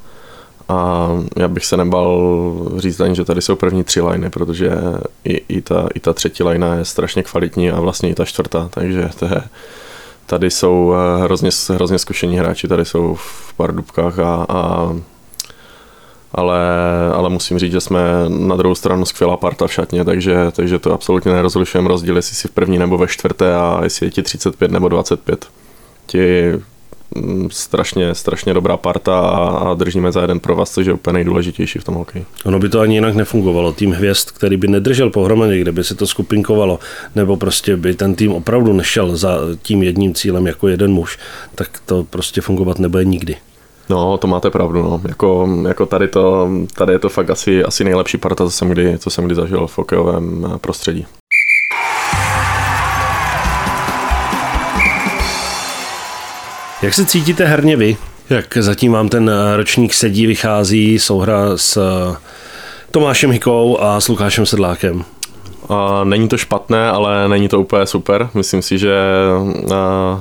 a 0.68 1.08
já 1.36 1.48
bych 1.48 1.66
se 1.66 1.76
nebal 1.76 2.52
říct 2.76 3.00
ani, 3.00 3.14
že 3.14 3.24
tady 3.24 3.42
jsou 3.42 3.56
první 3.56 3.84
tři 3.84 4.00
liny, 4.00 4.30
protože 4.30 4.70
i, 5.24 5.42
i, 5.48 5.60
ta, 5.60 5.88
i 5.94 6.00
ta 6.00 6.12
třetí 6.12 6.42
lina 6.42 6.74
je 6.74 6.84
strašně 6.84 7.22
kvalitní 7.22 7.70
a 7.70 7.80
vlastně 7.80 8.10
i 8.10 8.14
ta 8.14 8.24
čtvrtá, 8.24 8.68
takže 8.70 9.10
to 9.18 9.24
je, 9.24 9.42
tady 10.26 10.50
jsou 10.50 10.94
eh, 10.94 11.22
hrozně, 11.22 11.50
hrozně 11.70 11.98
zkušení 11.98 12.38
hráči, 12.38 12.68
tady 12.68 12.84
jsou 12.84 13.14
v 13.14 13.54
Pardubkách 13.56 14.18
a, 14.18 14.46
a 14.48 14.92
ale, 16.32 16.60
ale 17.14 17.28
musím 17.28 17.58
říct, 17.58 17.72
že 17.72 17.80
jsme 17.80 18.00
na 18.28 18.56
druhou 18.56 18.74
stranu 18.74 19.04
skvělá 19.04 19.36
parta 19.36 19.66
v 19.66 19.72
šatně, 19.72 20.04
takže, 20.04 20.36
takže 20.52 20.78
to 20.78 20.92
absolutně 20.92 21.32
nerozlišujeme 21.32 21.88
rozdíl, 21.88 22.16
jestli 22.16 22.36
si 22.36 22.48
v 22.48 22.50
první 22.50 22.78
nebo 22.78 22.98
ve 22.98 23.06
čtvrté 23.06 23.54
a 23.54 23.80
jestli 23.82 24.06
je 24.06 24.10
ti 24.10 24.22
35 24.22 24.70
nebo 24.70 24.88
25 24.88 25.46
ti 26.08 26.52
mm, 27.14 27.48
strašně, 27.50 28.14
strašně 28.14 28.54
dobrá 28.54 28.76
parta 28.76 29.18
a, 29.18 29.74
držíme 29.74 30.12
za 30.12 30.20
jeden 30.20 30.40
pro 30.40 30.56
vás, 30.56 30.74
což 30.74 30.86
je 30.86 30.92
úplně 30.92 31.14
nejdůležitější 31.14 31.78
v 31.78 31.84
tom 31.84 31.94
hokeji. 31.94 32.24
Ono 32.44 32.58
by 32.58 32.68
to 32.68 32.80
ani 32.80 32.94
jinak 32.94 33.14
nefungovalo. 33.14 33.72
Tým 33.72 33.92
hvězd, 33.92 34.30
který 34.30 34.56
by 34.56 34.68
nedržel 34.68 35.10
pohromadě, 35.10 35.60
kde 35.60 35.72
by 35.72 35.84
se 35.84 35.94
to 35.94 36.06
skupinkovalo, 36.06 36.78
nebo 37.14 37.36
prostě 37.36 37.76
by 37.76 37.94
ten 37.94 38.14
tým 38.14 38.32
opravdu 38.32 38.72
nešel 38.72 39.16
za 39.16 39.38
tím 39.62 39.82
jedním 39.82 40.14
cílem 40.14 40.46
jako 40.46 40.68
jeden 40.68 40.92
muž, 40.92 41.18
tak 41.54 41.68
to 41.86 42.04
prostě 42.04 42.40
fungovat 42.40 42.78
nebude 42.78 43.04
nikdy. 43.04 43.36
No, 43.88 44.18
to 44.18 44.26
máte 44.26 44.50
pravdu, 44.50 44.82
no. 44.82 45.00
Jako, 45.08 45.48
jako 45.68 45.86
tady, 45.86 46.08
to, 46.08 46.50
tady 46.74 46.92
je 46.92 46.98
to 46.98 47.08
fakt 47.08 47.30
asi, 47.30 47.64
asi 47.64 47.84
nejlepší 47.84 48.18
parta, 48.18 48.44
co 48.44 48.50
jsem 48.50 48.68
kdy, 48.68 48.98
co 48.98 49.10
jsem 49.10 49.24
kdy 49.24 49.34
zažil 49.34 49.66
v 49.66 49.78
hokejovém 49.78 50.46
prostředí. 50.60 51.06
Jak 56.82 56.94
se 56.94 57.06
cítíte 57.06 57.44
herně 57.44 57.76
vy? 57.76 57.96
Jak 58.30 58.56
zatím 58.56 58.92
vám 58.92 59.08
ten 59.08 59.30
ročník 59.56 59.94
sedí, 59.94 60.26
vychází, 60.26 60.98
souhra 60.98 61.56
s 61.56 61.76
eh, 61.76 62.16
Tomášem 62.90 63.30
Hikou 63.30 63.78
a 63.80 64.00
s 64.00 64.08
Lukášem 64.08 64.46
Sedlákem? 64.46 65.04
Není 66.04 66.28
to 66.28 66.36
špatné, 66.36 66.90
ale 66.90 67.28
není 67.28 67.48
to 67.48 67.60
úplně 67.60 67.86
super. 67.86 68.30
Myslím 68.34 68.62
si, 68.62 68.78
že 68.78 68.98
a 69.74 70.20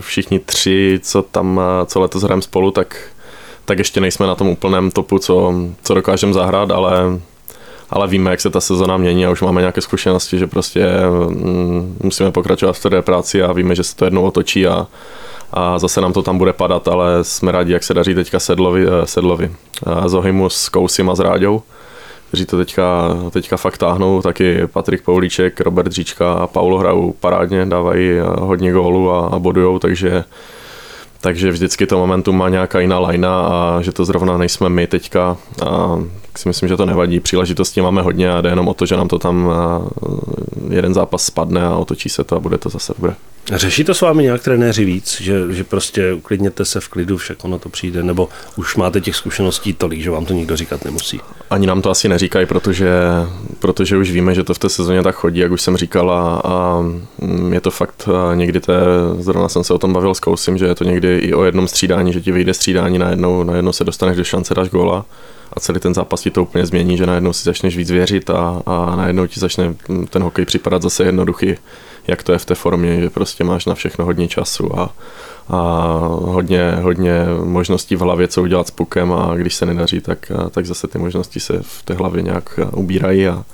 všichni 0.00 0.38
tři, 0.38 1.00
co 1.02 1.22
tam, 1.22 1.60
co 1.86 2.00
letos 2.00 2.22
hrajeme 2.22 2.42
spolu, 2.42 2.70
tak, 2.70 2.96
tak 3.64 3.78
ještě 3.78 4.00
nejsme 4.00 4.26
na 4.26 4.34
tom 4.34 4.48
úplném 4.48 4.90
topu, 4.90 5.18
co, 5.18 5.54
co 5.82 5.94
dokážeme 5.94 6.32
zahrát, 6.32 6.70
ale, 6.70 7.20
ale 7.90 8.08
víme, 8.08 8.30
jak 8.30 8.40
se 8.40 8.50
ta 8.50 8.60
sezona 8.60 8.96
mění 8.96 9.26
a 9.26 9.30
už 9.30 9.42
máme 9.42 9.60
nějaké 9.60 9.80
zkušenosti, 9.80 10.38
že 10.38 10.46
prostě 10.46 10.86
mm, 11.28 11.96
musíme 12.02 12.30
pokračovat 12.30 12.76
v 12.76 12.82
té 12.82 13.02
práci 13.02 13.42
a 13.42 13.52
víme, 13.52 13.74
že 13.74 13.84
se 13.84 13.96
to 13.96 14.04
jednou 14.04 14.22
otočí 14.22 14.66
a, 14.66 14.86
a 15.52 15.78
zase 15.78 16.00
nám 16.00 16.12
to 16.12 16.22
tam 16.22 16.38
bude 16.38 16.52
padat, 16.52 16.88
ale 16.88 17.24
jsme 17.24 17.52
rádi, 17.52 17.72
jak 17.72 17.84
se 17.84 17.94
daří 17.94 18.14
teďka 18.14 18.40
Sedlovi, 18.40 18.86
eh, 18.86 19.06
Sedlovi. 19.06 19.50
Zohymu 20.06 20.50
s 20.50 20.68
Kousim 20.68 21.10
a 21.10 21.14
s 21.14 21.20
Ráďou, 21.20 21.62
kteří 22.28 22.46
to 22.46 22.56
teďka, 22.56 23.16
teďka 23.30 23.56
fakt 23.56 23.78
táhnou, 23.78 24.22
taky 24.22 24.66
Patrik 24.66 25.02
Poulíček, 25.02 25.60
Robert 25.60 25.92
Říčka 25.92 26.32
a 26.32 26.46
Paulo 26.46 26.78
hrajou 26.78 27.14
parádně, 27.20 27.66
dávají 27.66 28.10
eh, 28.10 28.22
hodně 28.40 28.72
gólů 28.72 29.10
a, 29.10 29.26
a 29.26 29.38
bodujou, 29.38 29.78
takže 29.78 30.24
takže 31.20 31.50
vždycky 31.50 31.86
to 31.86 31.98
momentum 31.98 32.38
má 32.38 32.48
nějaká 32.48 32.80
jiná 32.80 32.98
lajna 32.98 33.40
a 33.40 33.82
že 33.82 33.92
to 33.92 34.04
zrovna 34.04 34.38
nejsme 34.38 34.68
my 34.68 34.86
teďka 34.86 35.36
a 35.66 35.98
si 36.36 36.48
myslím, 36.48 36.68
že 36.68 36.76
to 36.76 36.86
nevadí. 36.86 37.20
Příležitosti 37.20 37.80
máme 37.80 38.02
hodně 38.02 38.32
a 38.32 38.40
jde 38.40 38.50
jenom 38.50 38.68
o 38.68 38.74
to, 38.74 38.86
že 38.86 38.96
nám 38.96 39.08
to 39.08 39.18
tam 39.18 39.52
jeden 40.70 40.94
zápas 40.94 41.22
spadne 41.22 41.66
a 41.66 41.76
otočí 41.76 42.08
se 42.08 42.24
to 42.24 42.36
a 42.36 42.40
bude 42.40 42.58
to 42.58 42.68
zase 42.68 42.94
dobré. 42.98 43.14
Řeší 43.56 43.84
to 43.84 43.94
s 43.94 44.00
vámi 44.00 44.22
nějak 44.22 44.42
trenéři 44.42 44.84
víc, 44.84 45.20
že, 45.20 45.40
že 45.50 45.64
prostě 45.64 46.12
uklidněte 46.12 46.64
se 46.64 46.80
v 46.80 46.88
klidu, 46.88 47.16
však 47.16 47.44
ono 47.44 47.58
to 47.58 47.68
přijde, 47.68 48.02
nebo 48.02 48.28
už 48.56 48.76
máte 48.76 49.00
těch 49.00 49.16
zkušeností 49.16 49.72
tolik, 49.72 50.00
že 50.00 50.10
vám 50.10 50.24
to 50.24 50.34
nikdo 50.34 50.56
říkat 50.56 50.84
nemusí? 50.84 51.20
Ani 51.50 51.66
nám 51.66 51.82
to 51.82 51.90
asi 51.90 52.08
neříkají, 52.08 52.46
protože, 52.46 52.90
protože 53.58 53.96
už 53.96 54.10
víme, 54.10 54.34
že 54.34 54.44
to 54.44 54.54
v 54.54 54.58
té 54.58 54.68
sezóně 54.68 55.02
tak 55.02 55.14
chodí, 55.14 55.40
jak 55.40 55.52
už 55.52 55.62
jsem 55.62 55.76
říkal 55.76 56.10
a, 56.10 56.42
a 56.44 56.84
je 57.52 57.60
to 57.60 57.70
fakt 57.70 58.08
někdy, 58.34 58.60
to, 58.60 58.72
zrovna 59.18 59.48
jsem 59.48 59.64
se 59.64 59.74
o 59.74 59.78
tom 59.78 59.92
bavil 59.92 60.14
s 60.14 60.20
Kousím, 60.20 60.58
že 60.58 60.66
je 60.66 60.74
to 60.74 60.84
někdy 60.84 61.18
i 61.18 61.34
o 61.34 61.44
jednom 61.44 61.68
střídání, 61.68 62.12
že 62.12 62.20
ti 62.20 62.32
vyjde 62.32 62.54
střídání, 62.54 62.98
najednou, 62.98 63.42
najednou 63.42 63.72
se 63.72 63.84
dostaneš 63.84 64.16
do 64.16 64.24
šance, 64.24 64.54
dáš 64.54 64.68
góla 64.68 65.04
a 65.52 65.60
celý 65.60 65.80
ten 65.80 65.94
zápas 65.94 66.20
ti 66.20 66.30
to 66.30 66.42
úplně 66.42 66.66
změní, 66.66 66.96
že 66.96 67.06
najednou 67.06 67.32
si 67.32 67.44
začneš 67.44 67.76
víc 67.76 67.90
věřit 67.90 68.30
a, 68.30 68.62
a 68.66 68.96
najednou 68.96 69.26
ti 69.26 69.40
začne 69.40 69.74
ten 70.10 70.22
hokej 70.22 70.44
připadat 70.44 70.82
zase 70.82 71.04
jednoduchý, 71.04 71.54
jak 72.06 72.22
to 72.22 72.32
je 72.32 72.38
v 72.38 72.44
té 72.44 72.54
formě, 72.54 73.00
že 73.00 73.10
prostě 73.10 73.44
máš 73.44 73.66
na 73.66 73.74
všechno 73.74 74.04
hodně 74.04 74.28
času 74.28 74.78
a, 74.80 74.94
a 75.48 75.60
hodně, 76.08 76.72
hodně 76.80 77.24
možností 77.44 77.96
v 77.96 78.00
hlavě, 78.00 78.28
co 78.28 78.42
udělat 78.42 78.66
s 78.66 78.70
pukem 78.70 79.12
a 79.12 79.34
když 79.34 79.54
se 79.54 79.66
nedaří, 79.66 80.00
tak, 80.00 80.32
tak 80.50 80.66
zase 80.66 80.88
ty 80.88 80.98
možnosti 80.98 81.40
se 81.40 81.58
v 81.62 81.82
té 81.82 81.94
hlavě 81.94 82.22
nějak 82.22 82.60
ubírají, 82.72 83.28
a, 83.28 83.44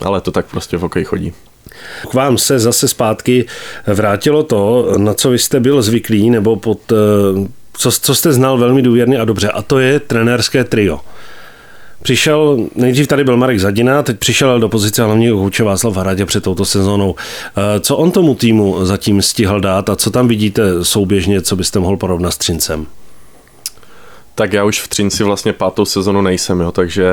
ale 0.00 0.20
to 0.20 0.30
tak 0.30 0.46
prostě 0.46 0.76
v 0.76 0.80
hokeji 0.80 1.04
chodí. 1.04 1.32
K 2.10 2.14
vám 2.14 2.38
se 2.38 2.58
zase 2.58 2.88
zpátky 2.88 3.46
vrátilo 3.86 4.42
to, 4.42 4.94
na 4.96 5.14
co 5.14 5.30
vy 5.30 5.38
jste 5.38 5.60
byl 5.60 5.82
zvyklý, 5.82 6.30
nebo 6.30 6.56
pod, 6.56 6.92
co, 7.72 7.90
co 7.90 8.14
jste 8.14 8.32
znal 8.32 8.58
velmi 8.58 8.82
důvěrně 8.82 9.18
a 9.18 9.24
dobře, 9.24 9.48
a 9.48 9.62
to 9.62 9.78
je 9.78 10.00
trenérské 10.00 10.64
trio. 10.64 11.00
Přišel, 12.04 12.58
nejdřív 12.74 13.06
tady 13.06 13.24
byl 13.24 13.36
Marek 13.36 13.60
Zadina, 13.60 14.02
teď 14.02 14.18
přišel 14.18 14.60
do 14.60 14.68
pozice 14.68 15.04
hlavního 15.04 15.38
kouče 15.38 15.64
Václav 15.64 15.96
Hradě 15.96 16.26
před 16.26 16.44
touto 16.44 16.64
sezónou. 16.64 17.14
Eh, 17.56 17.80
co 17.80 17.96
on 17.96 18.10
tomu 18.10 18.34
týmu 18.34 18.86
zatím 18.86 19.22
stihl 19.22 19.60
dát 19.60 19.90
a 19.90 19.96
co 19.96 20.10
tam 20.10 20.28
vidíte 20.28 20.84
souběžně, 20.84 21.42
co 21.42 21.56
byste 21.56 21.78
mohl 21.78 21.96
porovnat 21.96 22.30
s 22.30 22.38
Třincem? 22.38 22.86
Tak 24.34 24.52
já 24.52 24.64
už 24.64 24.80
v 24.80 24.88
Třinci 24.88 25.24
vlastně 25.24 25.52
pátou 25.52 25.84
sezonu 25.84 26.22
nejsem, 26.22 26.60
jo, 26.60 26.72
takže 26.72 27.10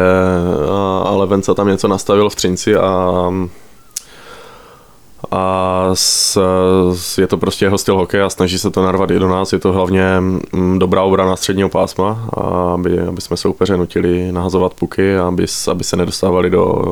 ale 1.03 1.27
Venca 1.27 1.53
tam 1.53 1.67
něco 1.67 1.88
nastavil 1.88 2.29
v 2.29 2.36
Třinci 2.36 2.75
a 2.75 3.12
a 5.31 5.89
s, 5.93 6.39
s, 6.93 7.17
je 7.17 7.27
to 7.27 7.38
prostě 7.38 7.65
jeho 7.65 7.77
styl 7.77 7.95
hokeje 7.97 8.23
a 8.23 8.29
snaží 8.29 8.59
se 8.59 8.71
to 8.71 8.83
narvat 8.83 9.11
i 9.11 9.19
do 9.19 9.27
nás. 9.27 9.53
Je 9.53 9.59
to 9.59 9.71
hlavně 9.71 10.03
mm, 10.19 10.79
dobrá 10.79 11.03
obrana 11.03 11.35
středního 11.35 11.69
pásma, 11.69 12.29
aby, 12.73 13.00
aby 13.00 13.21
jsme 13.21 13.38
soupeře 13.38 13.77
nutili 13.77 14.31
nahazovat 14.31 14.73
puky, 14.73 15.17
aby, 15.17 15.45
aby 15.71 15.83
se 15.83 15.95
nedostávali 15.95 16.50
do, 16.50 16.83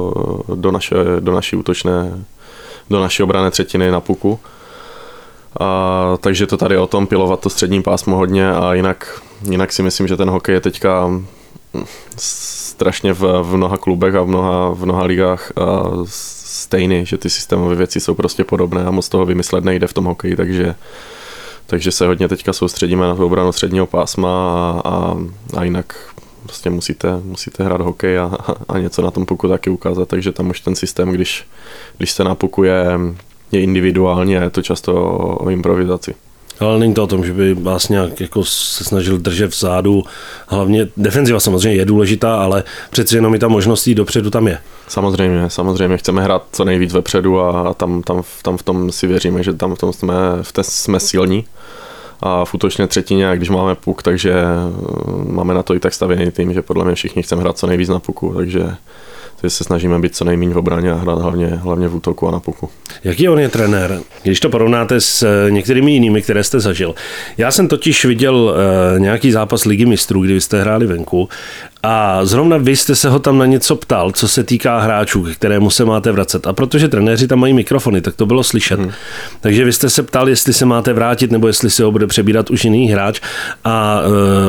do, 0.56 0.72
naše, 0.72 0.96
do 1.20 1.32
naší 1.32 1.56
útočné, 1.56 2.24
do 2.90 3.02
naší 3.02 3.24
obrané 3.24 3.52
třetiny 3.52 3.92
na 3.92 4.00
puku. 4.00 4.40
A, 5.60 6.18
takže 6.20 6.48
to 6.48 6.58
tady 6.58 6.78
o 6.78 6.88
tom 6.88 7.08
pilovat 7.08 7.40
to 7.40 7.50
střední 7.50 7.84
pásmo 7.84 8.16
hodně 8.16 8.52
a 8.52 8.74
jinak, 8.74 9.22
jinak 9.50 9.74
si 9.74 9.84
myslím, 9.84 10.08
že 10.08 10.18
ten 10.18 10.30
hokej 10.30 10.54
je 10.54 10.62
teďka 10.62 11.08
mm, 11.08 11.26
strašně 12.18 13.14
v, 13.14 13.44
v 13.44 13.56
mnoha 13.56 13.78
klubech 13.78 14.16
a 14.16 14.22
v 14.22 14.28
mnoha, 14.28 14.70
v 14.70 14.86
mnoha 14.86 15.04
ligách 15.04 15.52
a 15.58 15.90
stejný, 16.60 17.06
že 17.06 17.18
ty 17.18 17.30
systémové 17.30 17.76
věci 17.76 18.00
jsou 18.00 18.16
prostě 18.16 18.44
podobné 18.44 18.84
a 18.84 18.92
moc 18.92 19.10
toho 19.10 19.26
vymyslet 19.26 19.64
nejde 19.64 19.88
v 19.88 19.94
tom 19.94 20.06
hokeji, 20.06 20.36
takže 20.36 20.76
takže 21.70 21.92
se 21.92 22.08
hodně 22.08 22.28
teďka 22.28 22.54
soustředíme 22.54 23.08
na 23.08 23.14
obranu 23.14 23.52
středního 23.52 23.88
pásma 23.88 24.30
a, 24.30 24.82
a, 24.86 25.18
a 25.58 25.64
jinak 25.64 26.14
prostě 26.44 26.70
musíte, 26.70 27.08
musíte 27.24 27.64
hrát 27.64 27.82
hokej 27.82 28.20
a, 28.20 28.38
a 28.70 28.80
něco 28.80 29.02
na 29.02 29.12
tom 29.12 29.26
puku 29.26 29.48
taky 29.48 29.70
ukázat, 29.70 30.08
takže 30.08 30.32
tam 30.32 30.50
už 30.50 30.60
ten 30.60 30.76
systém, 30.76 31.12
když, 31.12 31.48
když 31.98 32.12
se 32.12 32.24
na 32.24 32.36
puku 32.36 32.64
je, 32.64 32.86
je 33.52 33.62
individuálně, 33.62 34.36
je 34.36 34.50
to 34.50 34.62
často 34.62 34.94
o, 34.94 35.38
o 35.38 35.50
improvizaci. 35.50 36.16
Ale 36.60 36.80
není 36.80 36.94
to 36.94 37.04
o 37.04 37.08
tom, 37.08 37.26
že 37.26 37.34
by 37.34 37.54
vás 37.54 37.90
nějak 37.90 38.22
jako 38.22 38.44
se 38.44 38.84
snažil 38.84 39.18
držet 39.18 39.52
vzadu. 39.52 40.04
Hlavně 40.48 40.88
defenziva 40.98 41.40
samozřejmě 41.40 41.80
je 41.80 41.86
důležitá, 41.86 42.36
ale 42.36 42.64
přeci 42.90 43.16
jenom 43.16 43.36
i 43.36 43.40
ta 43.40 43.48
možnost 43.48 43.88
jít 43.88 43.96
dopředu 43.96 44.30
tam 44.30 44.48
je. 44.48 44.58
Samozřejmě, 44.88 45.50
samozřejmě 45.50 45.98
chceme 45.98 46.24
hrát 46.24 46.44
co 46.52 46.66
nejvíc 46.66 46.94
vepředu 46.94 47.42
a 47.42 47.74
tam, 47.74 48.02
tam, 48.02 48.24
tam 48.42 48.58
v 48.58 48.64
tom 48.64 48.92
si 48.92 49.08
věříme, 49.08 49.44
že 49.44 49.54
tam 49.54 49.76
v 49.76 49.78
tom 49.78 49.94
jsme, 49.94 50.14
v 50.42 50.52
té 50.52 50.64
jsme 50.64 51.00
silní 51.00 51.46
a 52.22 52.46
v 52.46 52.54
útočné 52.54 52.88
třetině, 52.88 53.32
když 53.36 53.50
máme 53.50 53.76
puk, 53.76 54.04
takže 54.04 54.34
eh, 54.34 55.32
máme 55.32 55.54
na 55.54 55.64
to 55.64 55.76
i 55.76 55.80
tak 55.80 55.94
stavěný 55.94 56.32
tým, 56.32 56.54
že 56.54 56.62
podle 56.62 56.86
mě 56.86 56.96
všichni 56.96 57.24
chceme 57.24 57.42
hrát 57.42 57.58
co 57.58 57.68
nejvíc 57.68 57.90
na 57.90 58.00
puku, 58.00 58.34
takže 58.34 58.76
takže 59.42 59.56
se 59.56 59.64
snažíme 59.64 60.00
být 60.00 60.16
co 60.16 60.26
nejméně 60.26 60.54
v 60.54 60.58
obraně 60.58 60.92
a 60.92 60.96
hrát 60.96 61.20
hlavně, 61.20 61.48
hlavně 61.48 61.88
v 61.88 61.96
útoku 61.96 62.28
a 62.28 62.32
na 62.32 62.40
puku. 62.40 62.70
Jaký 63.04 63.30
on 63.30 63.40
je 63.40 63.50
trenér, 63.50 64.00
když 64.24 64.40
to 64.40 64.50
porovnáte 64.50 65.02
s 65.02 65.24
eh, 65.24 65.52
některými 65.52 65.92
jinými, 65.92 66.22
které 66.22 66.44
jste 66.44 66.60
zažil? 66.60 66.96
Já 67.38 67.52
jsem 67.52 67.68
totiž 67.68 68.06
viděl 68.06 68.36
uh, 68.36 69.00
nějaký 69.00 69.32
zápas 69.32 69.66
ligy 69.66 69.86
mistrů, 69.86 70.22
kdy 70.22 70.42
jste 70.42 70.62
hráli 70.62 70.88
venku 70.88 71.30
a 71.84 72.26
zrovna 72.26 72.58
vy 72.58 72.76
jste 72.76 72.96
se 72.96 73.10
ho 73.10 73.20
tam 73.20 73.38
na 73.38 73.46
něco 73.46 73.76
ptal, 73.76 74.12
co 74.12 74.28
se 74.28 74.44
týká 74.44 74.80
hráčů, 74.80 75.24
k 75.24 75.36
kterému 75.36 75.70
se 75.70 75.86
máte 75.86 76.12
vracet. 76.12 76.48
A 76.48 76.54
protože 76.54 76.88
trenéři 76.88 77.28
tam 77.28 77.40
mají 77.40 77.54
mikrofony, 77.54 78.02
tak 78.02 78.16
to 78.16 78.26
bylo 78.26 78.44
slyšet. 78.44 78.80
Hmm. 78.80 78.92
Takže 79.42 79.66
vy 79.66 79.74
jste 79.74 79.90
se 79.90 80.04
ptal, 80.04 80.30
jestli 80.30 80.54
se 80.54 80.66
máte 80.66 80.94
vrátit, 80.94 81.32
nebo 81.32 81.48
jestli 81.48 81.70
se 81.70 81.84
ho 81.84 81.92
bude 81.92 82.08
přebírat 82.08 82.50
už 82.50 82.64
jiný 82.64 82.88
hráč. 82.88 83.20
A 83.64 84.02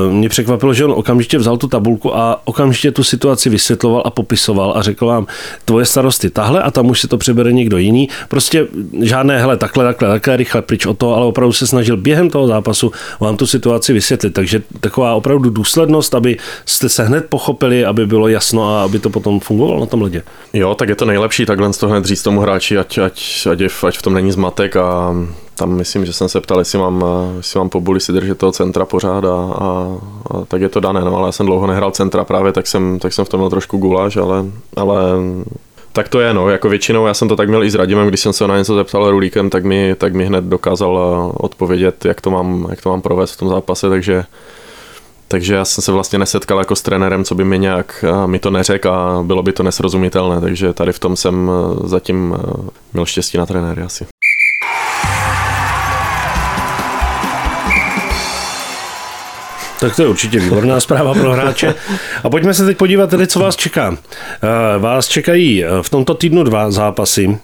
e, 0.08 0.12
mě 0.12 0.28
překvapilo, 0.28 0.74
že 0.74 0.84
on 0.84 0.92
okamžitě 0.96 1.38
vzal 1.38 1.56
tu 1.56 1.68
tabulku 1.68 2.16
a 2.16 2.42
okamžitě 2.44 2.92
tu 2.92 3.04
situaci 3.04 3.50
vysvětloval 3.50 4.02
a 4.04 4.10
popisoval 4.10 4.72
a 4.76 4.82
řekl 4.82 5.06
vám, 5.06 5.26
tvoje 5.64 5.84
starosti 5.84 6.30
tahle 6.30 6.62
a 6.62 6.70
tam 6.70 6.90
už 6.90 7.00
se 7.00 7.08
to 7.08 7.18
přebere 7.18 7.52
někdo 7.52 7.78
jiný. 7.78 8.08
Prostě 8.28 8.66
žádné, 9.02 9.38
hele, 9.38 9.56
takhle, 9.56 9.84
takhle, 9.84 10.08
takhle, 10.08 10.36
rychle 10.36 10.62
pryč 10.62 10.86
o 10.86 10.94
to, 10.94 11.14
ale 11.14 11.26
opravdu 11.26 11.52
se 11.52 11.66
snažil 11.66 11.96
během 11.96 12.30
toho 12.30 12.46
zápasu 12.46 12.92
vám 13.20 13.36
tu 13.36 13.46
situaci 13.46 13.92
vysvětlit. 13.92 14.30
Takže 14.30 14.62
taková 14.80 15.14
opravdu 15.14 15.50
důslednost, 15.50 16.14
aby 16.14 16.36
jste 16.66 16.88
se 16.88 17.04
hned 17.04 17.19
hned 17.20 17.30
pochopili, 17.30 17.84
aby 17.84 18.06
bylo 18.06 18.28
jasno 18.28 18.76
a 18.76 18.84
aby 18.84 18.98
to 18.98 19.10
potom 19.10 19.40
fungovalo 19.40 19.80
na 19.80 19.86
tom 19.86 20.02
ledě. 20.02 20.22
Jo, 20.52 20.74
tak 20.74 20.88
je 20.88 20.96
to 20.96 21.04
nejlepší 21.04 21.46
takhle 21.46 21.72
z 21.72 21.78
toho 21.78 21.90
hned 21.90 22.04
říct 22.04 22.22
tomu 22.22 22.40
hráči, 22.40 22.78
ať, 22.78 22.98
ať, 22.98 23.46
ať, 23.50 23.62
ať 23.88 23.98
v 23.98 24.02
tom 24.02 24.14
není 24.14 24.32
zmatek 24.32 24.76
a 24.76 25.14
tam 25.56 25.76
myslím, 25.76 26.06
že 26.06 26.12
jsem 26.12 26.28
se 26.28 26.40
ptal, 26.40 26.58
jestli 26.58 26.78
mám, 26.78 27.04
jestli 27.36 27.58
mám 27.58 27.68
pobuli 27.68 28.00
si 28.00 28.12
držet 28.12 28.38
toho 28.38 28.52
centra 28.52 28.84
pořád 28.84 29.24
a, 29.24 29.28
a, 29.28 29.98
a, 30.30 30.44
tak 30.48 30.60
je 30.60 30.68
to 30.68 30.80
dané, 30.80 31.00
no 31.00 31.16
ale 31.16 31.28
já 31.28 31.32
jsem 31.32 31.46
dlouho 31.46 31.66
nehrál 31.66 31.90
centra 31.90 32.24
právě, 32.24 32.52
tak 32.52 32.66
jsem, 32.66 32.98
tak 32.98 33.12
jsem 33.12 33.24
v 33.24 33.28
tom 33.28 33.40
měl 33.40 33.50
trošku 33.50 33.78
guláš, 33.78 34.16
ale, 34.16 34.44
ale 34.76 35.00
tak 35.92 36.08
to 36.08 36.20
je, 36.20 36.34
no, 36.34 36.48
jako 36.48 36.68
většinou 36.68 37.06
já 37.06 37.14
jsem 37.14 37.28
to 37.28 37.36
tak 37.36 37.48
měl 37.48 37.64
i 37.64 37.70
s 37.70 37.74
Radimem, 37.74 38.08
když 38.08 38.20
jsem 38.20 38.32
se 38.32 38.46
na 38.46 38.58
něco 38.58 38.74
zeptal 38.74 39.10
Rulíkem, 39.10 39.50
tak 39.50 39.64
mi, 39.64 39.94
tak 39.94 40.14
mi 40.14 40.24
hned 40.24 40.44
dokázal 40.44 40.98
odpovědět, 41.36 42.04
jak 42.04 42.20
to 42.20 42.30
mám, 42.30 42.66
jak 42.70 42.82
to 42.82 42.88
mám 42.88 43.02
provést 43.02 43.32
v 43.32 43.36
tom 43.36 43.48
zápase, 43.48 43.88
takže 43.88 44.24
takže 45.30 45.54
já 45.54 45.64
jsem 45.64 45.82
se 45.82 45.92
vlastně 45.92 46.18
nesetkal 46.18 46.58
jako 46.58 46.76
s 46.76 46.82
trenérem, 46.82 47.24
co 47.24 47.34
by 47.34 47.44
mi 47.44 47.58
nějak 47.58 48.04
mi 48.26 48.38
to 48.38 48.50
neřekl 48.50 48.90
a 48.90 49.22
bylo 49.22 49.42
by 49.42 49.52
to 49.52 49.62
nesrozumitelné, 49.62 50.40
takže 50.40 50.72
tady 50.72 50.92
v 50.92 50.98
tom 50.98 51.16
jsem 51.16 51.50
e, 51.50 51.88
zatím 51.88 52.36
e, 52.38 52.70
měl 52.92 53.06
štěstí 53.06 53.38
na 53.38 53.46
trenéry 53.46 53.82
asi. 53.82 54.06
Tak 59.80 59.96
to 59.96 60.02
je 60.02 60.08
určitě 60.08 60.40
výborná 60.40 60.80
zpráva 60.80 61.14
pro 61.14 61.32
hráče. 61.32 61.74
A 62.24 62.30
pojďme 62.30 62.54
se 62.54 62.66
teď 62.66 62.76
podívat 62.76 63.10
tedy, 63.10 63.26
co 63.26 63.40
vás 63.40 63.56
čeká. 63.56 63.96
E, 64.76 64.78
vás 64.78 65.08
čekají 65.08 65.64
v 65.82 65.90
tomto 65.90 66.14
týdnu 66.14 66.42
dva 66.42 66.70
zápasy. 66.70 67.38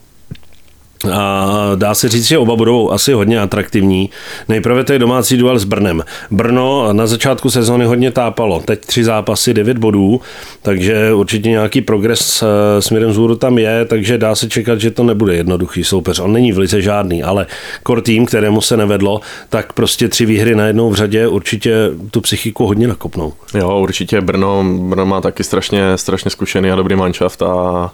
A 1.12 1.70
dá 1.74 1.94
se 1.94 2.08
říct, 2.08 2.26
že 2.26 2.38
oba 2.38 2.56
budou 2.56 2.90
asi 2.90 3.12
hodně 3.12 3.40
atraktivní. 3.40 4.10
Nejprve 4.48 4.84
to 4.84 4.92
je 4.92 4.98
domácí 4.98 5.36
duel 5.36 5.58
s 5.58 5.64
Brnem. 5.64 6.04
Brno 6.30 6.92
na 6.92 7.06
začátku 7.06 7.50
sezóny 7.50 7.84
hodně 7.84 8.10
tápalo. 8.10 8.62
Teď 8.64 8.80
tři 8.80 9.04
zápasy, 9.04 9.54
devět 9.54 9.78
bodů, 9.78 10.20
takže 10.62 11.12
určitě 11.12 11.48
nějaký 11.48 11.80
progres 11.80 12.42
eh, 12.42 12.82
směrem 12.82 13.10
vzhůru 13.10 13.36
tam 13.36 13.58
je, 13.58 13.84
takže 13.84 14.18
dá 14.18 14.34
se 14.34 14.48
čekat, 14.48 14.80
že 14.80 14.90
to 14.90 15.04
nebude 15.04 15.34
jednoduchý 15.34 15.84
soupeř. 15.84 16.18
On 16.18 16.32
není 16.32 16.52
v 16.52 16.58
lize 16.58 16.82
žádný, 16.82 17.22
ale 17.22 17.46
kor 17.82 18.00
tým, 18.00 18.26
kterému 18.26 18.60
se 18.60 18.76
nevedlo, 18.76 19.20
tak 19.48 19.72
prostě 19.72 20.08
tři 20.08 20.26
výhry 20.26 20.54
na 20.54 20.66
jednou 20.66 20.90
v 20.90 20.94
řadě 20.94 21.28
určitě 21.28 21.90
tu 22.10 22.20
psychiku 22.20 22.66
hodně 22.66 22.88
nakopnou. 22.88 23.32
Jo, 23.54 23.78
určitě 23.78 24.20
Brno, 24.20 24.64
Brno 24.80 25.06
má 25.06 25.20
taky 25.20 25.44
strašně, 25.44 25.82
strašně 25.96 26.30
zkušený 26.30 26.70
a 26.70 26.76
dobrý 26.76 26.96
manšaft 26.96 27.42
a 27.42 27.92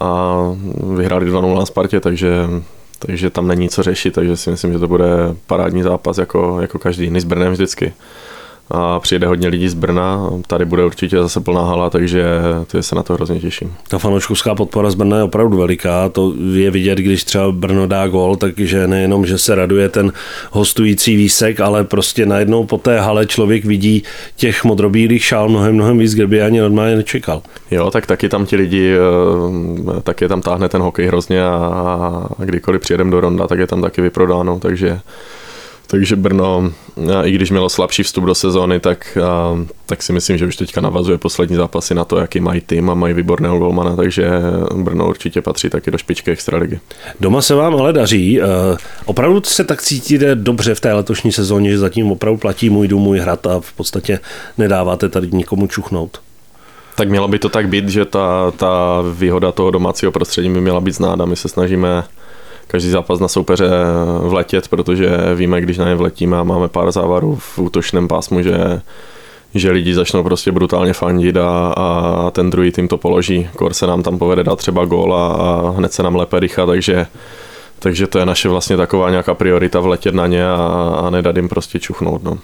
a 0.00 0.36
vyhráli 0.96 1.30
2-0 1.30 1.58
na 1.58 1.66
Spartě, 1.66 2.00
takže, 2.00 2.48
takže 2.98 3.30
tam 3.30 3.48
není 3.48 3.68
co 3.68 3.82
řešit, 3.82 4.14
takže 4.14 4.36
si 4.36 4.50
myslím, 4.50 4.72
že 4.72 4.78
to 4.78 4.88
bude 4.88 5.06
parádní 5.46 5.82
zápas 5.82 6.18
jako, 6.18 6.60
jako 6.60 6.78
každý 6.78 7.04
jiný 7.04 7.20
s 7.20 7.24
Brnem 7.24 7.52
vždycky. 7.52 7.92
A 8.70 9.00
přijede 9.00 9.26
hodně 9.26 9.48
lidí 9.48 9.68
z 9.68 9.74
Brna. 9.74 10.30
Tady 10.46 10.64
bude 10.64 10.84
určitě 10.84 11.16
zase 11.16 11.40
plná 11.40 11.62
hala, 11.62 11.90
takže 11.90 12.24
to 12.66 12.82
se 12.82 12.94
na 12.94 13.02
to 13.02 13.14
hrozně 13.14 13.40
těším. 13.40 13.74
Ta 13.88 13.98
fanouškovská 13.98 14.54
podpora 14.54 14.90
z 14.90 14.94
Brna 14.94 15.16
je 15.16 15.22
opravdu 15.22 15.58
veliká. 15.58 16.08
To 16.08 16.34
je 16.52 16.70
vidět, 16.70 16.98
když 16.98 17.24
třeba 17.24 17.52
Brno 17.52 17.86
dá 17.86 18.08
gol, 18.08 18.36
takže 18.36 18.86
nejenom, 18.86 19.26
že 19.26 19.38
se 19.38 19.54
raduje 19.54 19.88
ten 19.88 20.12
hostující 20.50 21.16
výsek, 21.16 21.60
ale 21.60 21.84
prostě 21.84 22.26
najednou 22.26 22.64
po 22.64 22.78
té 22.78 23.00
hale 23.00 23.26
člověk 23.26 23.64
vidí 23.64 24.02
těch 24.36 24.64
modrobílých 24.64 25.24
šál 25.24 25.48
mnohem, 25.48 25.74
mnohem 25.74 25.98
víc, 25.98 26.14
kde 26.14 26.26
by 26.26 26.42
ani 26.42 26.60
normálně 26.60 26.96
nečekal. 26.96 27.42
Jo, 27.70 27.90
tak 27.90 28.06
taky 28.06 28.28
tam 28.28 28.46
ti 28.46 28.56
lidi, 28.56 28.94
eh, 28.94 30.00
taky 30.00 30.28
tam 30.28 30.42
táhne 30.42 30.68
ten 30.68 30.82
hokej 30.82 31.06
hrozně 31.06 31.44
a 31.44 32.28
kdykoliv 32.38 32.80
přijedem 32.80 33.10
do 33.10 33.20
Ronda, 33.20 33.46
tak 33.46 33.58
je 33.58 33.66
tam 33.66 33.82
taky 33.82 34.02
vyprodáno, 34.02 34.58
takže 34.58 35.00
takže 35.86 36.16
Brno, 36.16 36.72
i 37.24 37.30
když 37.30 37.50
mělo 37.50 37.68
slabší 37.68 38.02
vstup 38.02 38.24
do 38.24 38.34
sezóny, 38.34 38.80
tak, 38.80 39.18
tak 39.86 40.02
si 40.02 40.12
myslím, 40.12 40.38
že 40.38 40.46
už 40.46 40.56
teďka 40.56 40.80
navazuje 40.80 41.18
poslední 41.18 41.56
zápasy 41.56 41.94
na 41.94 42.04
to, 42.04 42.18
jaký 42.18 42.40
mají 42.40 42.60
tým 42.60 42.90
a 42.90 42.94
mají 42.94 43.14
výborného 43.14 43.58
golmana, 43.58 43.96
takže 43.96 44.30
Brno 44.74 45.08
určitě 45.08 45.42
patří 45.42 45.70
taky 45.70 45.90
do 45.90 45.98
špičky 45.98 46.30
extraligy. 46.30 46.80
Doma 47.20 47.42
se 47.42 47.54
vám 47.54 47.74
ale 47.74 47.92
daří. 47.92 48.40
Opravdu 49.04 49.42
se 49.44 49.64
tak 49.64 49.82
cítíte 49.82 50.34
dobře 50.34 50.74
v 50.74 50.80
té 50.80 50.92
letošní 50.92 51.32
sezóně, 51.32 51.70
že 51.70 51.78
zatím 51.78 52.12
opravdu 52.12 52.38
platí 52.38 52.70
můj 52.70 52.88
dům, 52.88 53.02
můj 53.02 53.18
hrad 53.18 53.46
a 53.46 53.60
v 53.60 53.72
podstatě 53.72 54.18
nedáváte 54.58 55.08
tady 55.08 55.28
nikomu 55.32 55.66
čuchnout. 55.66 56.20
Tak 56.96 57.08
mělo 57.08 57.28
by 57.28 57.38
to 57.38 57.48
tak 57.48 57.68
být, 57.68 57.88
že 57.88 58.04
ta, 58.04 58.50
ta 58.50 59.02
výhoda 59.14 59.52
toho 59.52 59.70
domácího 59.70 60.12
prostředí 60.12 60.48
by 60.48 60.60
měla 60.60 60.80
být 60.80 60.94
znáda. 60.94 61.24
My 61.24 61.36
se 61.36 61.48
snažíme 61.48 62.04
každý 62.66 62.90
zápas 62.90 63.20
na 63.20 63.28
soupeře 63.28 63.70
vletět, 64.22 64.68
protože 64.68 65.10
víme, 65.34 65.60
když 65.60 65.78
na 65.78 65.88
ně 65.88 65.94
vletíme 65.94 66.36
a 66.36 66.42
máme 66.42 66.68
pár 66.68 66.92
závarů 66.92 67.36
v 67.36 67.58
útočném 67.58 68.08
pásmu, 68.08 68.42
že 68.42 68.80
že 69.54 69.70
lidi 69.70 69.94
začnou 69.94 70.22
prostě 70.22 70.52
brutálně 70.52 70.92
fandit 70.92 71.36
a, 71.36 71.74
a 71.76 72.30
ten 72.30 72.50
druhý 72.50 72.72
tým 72.72 72.88
to 72.88 72.96
položí. 72.96 73.48
Kor 73.56 73.74
se 73.74 73.86
nám 73.86 74.02
tam 74.02 74.18
povede 74.18 74.44
dát 74.44 74.56
třeba 74.56 74.84
gól 74.84 75.14
a, 75.14 75.32
a 75.32 75.70
hned 75.70 75.92
se 75.92 76.02
nám 76.02 76.16
lépe 76.16 76.40
rychat, 76.40 76.66
takže 76.66 77.06
takže 77.78 78.06
to 78.06 78.18
je 78.18 78.26
naše 78.26 78.48
vlastně 78.48 78.76
taková 78.76 79.10
nějaká 79.10 79.34
priorita 79.34 79.80
vletět 79.80 80.14
na 80.14 80.26
ně 80.26 80.48
a, 80.48 80.56
a 81.06 81.10
nedat 81.10 81.36
jim 81.36 81.48
prostě 81.48 81.78
čuchnout. 81.78 82.22
No. 82.22 82.38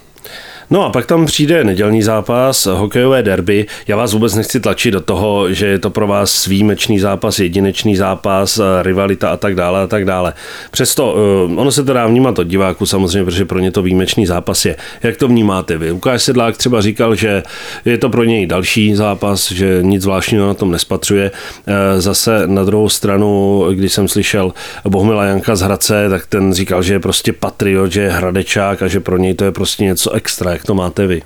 No 0.69 0.85
a 0.85 0.89
pak 0.89 1.05
tam 1.05 1.25
přijde 1.25 1.63
nedělní 1.63 2.03
zápas, 2.03 2.65
hokejové 2.65 3.23
derby. 3.23 3.65
Já 3.87 3.95
vás 3.95 4.13
vůbec 4.13 4.35
nechci 4.35 4.59
tlačit 4.59 4.91
do 4.91 5.01
toho, 5.01 5.53
že 5.53 5.65
je 5.65 5.79
to 5.79 5.89
pro 5.89 6.07
vás 6.07 6.45
výjimečný 6.45 6.99
zápas, 6.99 7.39
jedinečný 7.39 7.95
zápas, 7.95 8.59
rivalita 8.81 9.29
a 9.29 9.37
tak 9.37 9.55
dále 9.55 9.83
a 9.83 9.87
tak 9.87 10.05
dále. 10.05 10.33
Přesto 10.71 11.15
eh, 11.15 11.55
ono 11.55 11.71
se 11.71 11.83
to 11.83 11.93
dá 11.93 12.07
vnímat 12.07 12.39
od 12.39 12.43
diváku 12.43 12.85
samozřejmě, 12.85 13.25
protože 13.25 13.45
pro 13.45 13.59
ně 13.59 13.71
to 13.71 13.81
výjimečný 13.81 14.25
zápas 14.25 14.65
je. 14.65 14.75
Jak 15.03 15.17
to 15.17 15.27
vnímáte 15.27 15.77
vy? 15.77 15.91
Lukáš 15.91 16.23
Sedlák 16.23 16.57
třeba 16.57 16.81
říkal, 16.81 17.15
že 17.15 17.43
je 17.85 17.97
to 17.97 18.09
pro 18.09 18.23
něj 18.23 18.45
další 18.45 18.95
zápas, 18.95 19.51
že 19.51 19.79
nic 19.81 20.01
zvláštního 20.01 20.47
na 20.47 20.53
tom 20.53 20.71
nespatřuje. 20.71 21.31
Eh, 21.67 22.01
zase 22.01 22.41
na 22.45 22.63
druhou 22.63 22.89
stranu, 22.89 23.65
když 23.73 23.93
jsem 23.93 24.07
slyšel 24.07 24.53
Bohumila 24.87 25.25
Janka 25.25 25.55
z 25.55 25.61
Hradce, 25.61 26.09
tak 26.09 26.25
ten 26.25 26.53
říkal, 26.53 26.83
že 26.83 26.93
je 26.93 26.99
prostě 26.99 27.33
patriot, 27.33 27.91
že 27.91 28.01
je 28.01 28.09
hradečák 28.09 28.81
a 28.81 28.87
že 28.87 28.99
pro 28.99 29.17
něj 29.17 29.33
to 29.33 29.45
je 29.45 29.51
prostě 29.51 29.83
něco 29.83 30.12
extra 30.13 30.51
jak 30.51 30.63
to 30.63 30.75
máte 30.75 31.07
vy? 31.07 31.21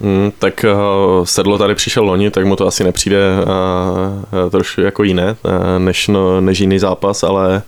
Hmm, 0.00 0.32
tak 0.38 0.64
uh, 0.64 1.24
sedlo 1.24 1.58
tady 1.58 1.74
přišel 1.74 2.04
loni, 2.04 2.30
tak 2.30 2.44
mu 2.44 2.56
to 2.56 2.66
asi 2.66 2.84
nepřijde 2.84 3.18
uh, 3.44 4.50
trošku 4.50 4.80
jako 4.80 5.02
jiné, 5.02 5.36
uh, 5.42 5.52
než, 5.78 6.08
no, 6.08 6.40
než 6.40 6.58
jiný 6.60 6.78
zápas, 6.78 7.22
ale 7.22 7.62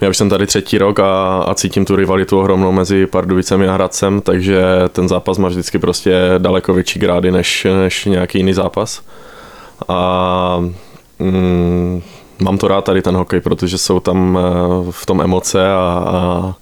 já 0.00 0.08
už 0.08 0.16
jsem 0.16 0.28
tady 0.28 0.46
třetí 0.46 0.78
rok 0.78 1.00
a, 1.00 1.38
a 1.38 1.54
cítím 1.54 1.84
tu 1.84 1.96
rivalitu 1.96 2.40
ohromnou 2.40 2.72
mezi 2.72 3.06
Pardubicemi 3.06 3.68
a 3.68 3.74
Hradcem, 3.74 4.20
takže 4.20 4.64
ten 4.92 5.08
zápas 5.08 5.38
má 5.38 5.48
vždycky 5.48 5.78
prostě 5.78 6.14
daleko 6.38 6.74
větší 6.74 6.98
grády 6.98 7.30
než, 7.30 7.66
než 7.82 8.04
nějaký 8.04 8.38
jiný 8.38 8.52
zápas. 8.52 9.02
A 9.88 10.58
mm, 11.18 12.02
mám 12.42 12.58
to 12.58 12.68
rád 12.68 12.84
tady 12.84 13.02
ten 13.02 13.16
hokej, 13.16 13.40
protože 13.40 13.78
jsou 13.78 14.00
tam 14.00 14.38
v 14.90 15.06
tom 15.06 15.20
emoce 15.20 15.72
a, 15.72 16.04
a 16.06 16.54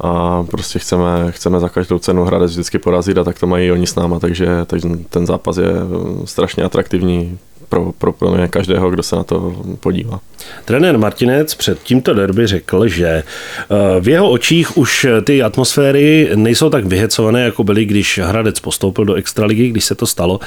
a 0.00 0.42
prostě 0.42 0.78
chceme, 0.78 1.32
chceme 1.32 1.60
za 1.60 1.68
každou 1.68 1.98
cenu 1.98 2.24
Hradec 2.24 2.50
vždycky 2.50 2.78
porazit 2.78 3.18
a 3.18 3.24
tak 3.24 3.38
to 3.38 3.46
mají 3.46 3.72
oni 3.72 3.86
s 3.86 3.94
náma, 3.94 4.20
takže, 4.20 4.46
takže 4.66 4.88
ten 5.10 5.26
zápas 5.26 5.56
je 5.56 5.70
strašně 6.24 6.64
atraktivní 6.64 7.38
pro, 7.68 7.92
pro, 7.92 8.12
pro 8.12 8.30
mě 8.30 8.48
každého, 8.48 8.90
kdo 8.90 9.02
se 9.02 9.16
na 9.16 9.24
to 9.24 9.64
podívá. 9.80 10.20
Trenér 10.64 10.98
Martinec 10.98 11.54
před 11.54 11.82
tímto 11.82 12.14
derby 12.14 12.46
řekl, 12.46 12.88
že 12.88 13.06
eh, 13.08 13.24
v 14.00 14.08
jeho 14.08 14.30
očích 14.30 14.76
už 14.76 15.06
ty 15.24 15.42
atmosféry 15.42 16.30
nejsou 16.34 16.70
tak 16.70 16.84
vyhecované, 16.84 17.42
jako 17.42 17.64
byly, 17.64 17.84
když 17.84 18.20
Hradec 18.24 18.60
postoupil 18.60 19.04
do 19.04 19.14
extraligy, 19.14 19.68
když 19.68 19.84
se 19.84 19.94
to 19.94 20.06
stalo. 20.06 20.40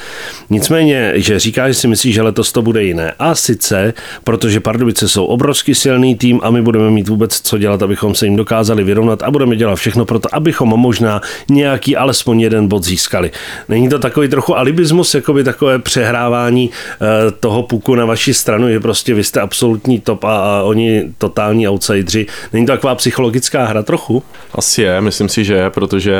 Nicméně, 0.50 1.12
že 1.14 1.38
říká, 1.38 1.68
že 1.68 1.74
si 1.74 1.88
myslí, 1.88 2.12
že 2.12 2.22
letos 2.22 2.52
to 2.52 2.62
bude 2.62 2.84
jiné. 2.84 3.12
A 3.18 3.34
sice, 3.34 3.94
protože 4.24 4.60
Pardubice 4.60 5.08
jsou 5.08 5.24
obrovský 5.24 5.74
silný 5.74 6.14
tým 6.14 6.40
a 6.42 6.50
my 6.50 6.62
budeme 6.62 6.90
mít 6.90 7.08
vůbec 7.08 7.40
co 7.40 7.58
dělat, 7.58 7.82
abychom 7.82 8.14
se 8.14 8.26
jim 8.26 8.36
dokázali 8.36 8.84
vyrovnat 8.84 9.22
a 9.22 9.30
budeme 9.30 9.56
dělat 9.56 9.76
všechno 9.76 10.04
pro 10.04 10.18
to, 10.18 10.28
abychom 10.34 10.68
možná 10.68 11.20
nějaký 11.50 11.96
alespoň 11.96 12.40
jeden 12.40 12.68
bod 12.68 12.84
získali. 12.84 13.30
Není 13.68 13.88
to 13.88 13.98
takový 13.98 14.28
trochu 14.28 14.56
alibismus, 14.56 15.14
jako 15.14 15.32
by 15.32 15.44
takové 15.44 15.78
přehrávání 15.78 16.70
eh, 16.70 17.09
toho 17.40 17.62
puku 17.62 17.94
na 17.94 18.04
vaši 18.04 18.34
stranu, 18.34 18.68
že 18.68 18.80
prostě 18.80 19.14
vy 19.14 19.24
jste 19.24 19.40
absolutní 19.40 20.00
top 20.00 20.24
a, 20.24 20.36
a 20.36 20.62
oni 20.62 21.04
totální 21.18 21.68
outsideri. 21.68 22.26
Není 22.52 22.66
to 22.66 22.72
taková 22.72 22.94
psychologická 22.94 23.64
hra 23.64 23.82
trochu? 23.82 24.22
Asi 24.54 24.82
je, 24.82 25.00
myslím 25.00 25.28
si, 25.28 25.44
že 25.44 25.54
je, 25.54 25.70
protože 25.70 26.14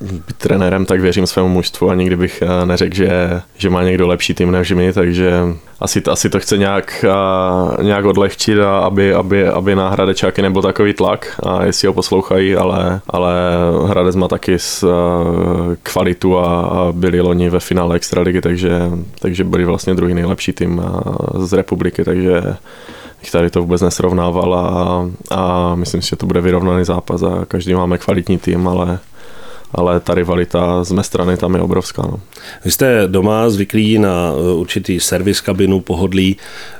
být 0.00 0.22
trenérem 0.38 0.86
tak 0.86 1.00
věřím 1.00 1.26
svému 1.26 1.48
mužstvu 1.48 1.90
a 1.90 1.94
nikdy 1.94 2.16
bych 2.16 2.42
eh, 2.42 2.66
neřekl, 2.66 2.94
že, 2.94 3.40
že 3.56 3.70
má 3.70 3.82
někdo 3.82 4.06
lepší 4.06 4.34
tým 4.34 4.50
než 4.50 4.72
my, 4.72 4.92
takže 4.92 5.32
asi 5.80 6.00
to, 6.00 6.12
asi 6.12 6.30
to 6.30 6.40
chce 6.40 6.58
nějak, 6.58 7.04
a, 7.04 7.82
nějak 7.82 8.04
odlehčit, 8.04 8.58
a 8.58 8.78
aby, 8.78 9.14
aby, 9.14 9.48
aby 9.48 9.74
na 9.74 9.88
Hradečáky 9.88 10.42
nebyl 10.42 10.62
takový 10.62 10.92
tlak 10.92 11.40
a 11.42 11.64
jestli 11.64 11.88
ho 11.88 11.94
poslouchají, 11.94 12.56
ale, 12.56 13.00
ale 13.10 13.32
Hradec 13.86 14.16
má 14.16 14.28
taky 14.28 14.58
s, 14.58 14.84
a, 14.84 15.24
kvalitu 15.82 16.38
a, 16.38 16.60
a 16.60 16.92
byli 16.92 17.20
loni 17.20 17.50
ve 17.50 17.60
finále 17.60 17.96
Extraligy, 17.96 18.40
takže, 18.40 18.70
takže 19.18 19.44
byli 19.44 19.64
vlastně 19.64 19.94
druhý 19.94 20.14
nejlepší 20.14 20.25
tým 20.52 20.82
z 21.38 21.52
republiky, 21.52 22.04
takže 22.04 22.42
bych 23.20 23.30
tady 23.30 23.50
to 23.50 23.60
vůbec 23.60 23.82
nesrovnával 23.82 24.54
a, 24.54 25.10
a 25.36 25.74
myslím 25.74 26.02
si, 26.02 26.08
že 26.08 26.16
to 26.16 26.26
bude 26.26 26.40
vyrovnaný 26.40 26.84
zápas 26.84 27.22
a 27.22 27.44
každý 27.44 27.74
máme 27.74 27.98
kvalitní 27.98 28.38
tým, 28.38 28.68
ale 28.68 28.98
ale 29.76 30.00
ta 30.00 30.14
rivalita 30.14 30.84
z 30.84 30.92
mé 30.92 31.02
strany 31.02 31.36
tam 31.36 31.54
je 31.54 31.60
obrovská. 31.60 32.02
No. 32.02 32.20
Vy 32.64 32.70
jste 32.70 33.02
doma 33.06 33.50
zvyklí 33.50 33.98
na 33.98 34.32
eh, 34.32 34.52
určitý 34.52 35.00
servis 35.00 35.40
kabinu, 35.40 35.80
pohodlí, 35.80 36.36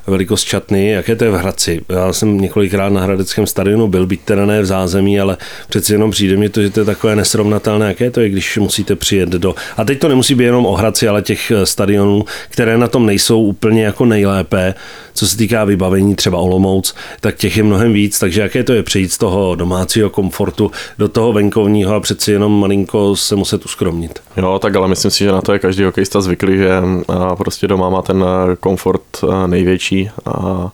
velikost 0.07 0.43
čatny. 0.43 0.89
Jaké 0.89 1.15
to 1.15 1.23
je 1.23 1.31
v 1.31 1.33
Hradci? 1.33 1.81
Já 1.89 2.13
jsem 2.13 2.41
několikrát 2.41 2.89
na 2.89 3.01
Hradeckém 3.01 3.47
stadionu 3.47 3.87
byl, 3.87 4.05
byť 4.05 4.21
teda 4.21 4.45
ne 4.45 4.61
v 4.61 4.65
zázemí, 4.65 5.19
ale 5.19 5.37
přeci 5.69 5.93
jenom 5.93 6.11
přijde 6.11 6.37
mi 6.37 6.49
to, 6.49 6.61
že 6.61 6.69
to 6.69 6.79
je 6.79 6.85
takové 6.85 7.15
nesrovnatelné. 7.15 7.87
Jaké 7.87 8.11
to 8.11 8.21
je, 8.21 8.29
když 8.29 8.57
musíte 8.57 8.95
přijet 8.95 9.29
do... 9.29 9.55
A 9.77 9.85
teď 9.85 9.99
to 9.99 10.07
nemusí 10.07 10.35
být 10.35 10.43
jenom 10.43 10.65
o 10.65 10.75
Hradci, 10.75 11.07
ale 11.07 11.21
těch 11.21 11.51
eh, 11.51 11.65
stadionů, 11.65 12.25
které 12.49 12.77
na 12.77 12.87
tom 12.87 13.05
nejsou 13.05 13.41
úplně 13.41 13.83
jako 13.83 14.05
nejlépe, 14.05 14.73
co 15.13 15.27
se 15.27 15.37
týká 15.37 15.63
vybavení 15.63 16.15
třeba 16.15 16.37
Olomouc, 16.37 16.95
tak 17.21 17.35
těch 17.35 17.57
je 17.57 17.63
mnohem 17.63 17.93
víc, 17.93 18.19
takže 18.19 18.41
jaké 18.41 18.63
to 18.63 18.73
je 18.73 18.83
přejít 18.83 19.11
z 19.11 19.17
toho 19.17 19.55
domácího 19.55 20.09
komfortu 20.09 20.71
do 20.97 21.07
toho 21.07 21.33
venkovního 21.33 21.95
a 21.95 21.99
přeci 21.99 22.31
jenom 22.31 22.59
malinko 22.59 22.86
se 23.13 23.35
muset 23.35 23.65
uskromnit. 23.65 24.19
Jo, 24.37 24.59
tak 24.59 24.75
ale 24.75 24.87
myslím 24.87 25.11
si, 25.11 25.23
že 25.23 25.31
na 25.31 25.41
to 25.41 25.53
je 25.53 25.59
každý 25.59 25.83
hokejista 25.83 26.21
zvyklý, 26.21 26.57
že 26.57 26.81
prostě 27.37 27.67
doma 27.67 27.89
má 27.89 28.01
ten 28.01 28.25
komfort 28.59 29.03
největší 29.47 30.09
a 30.25 30.71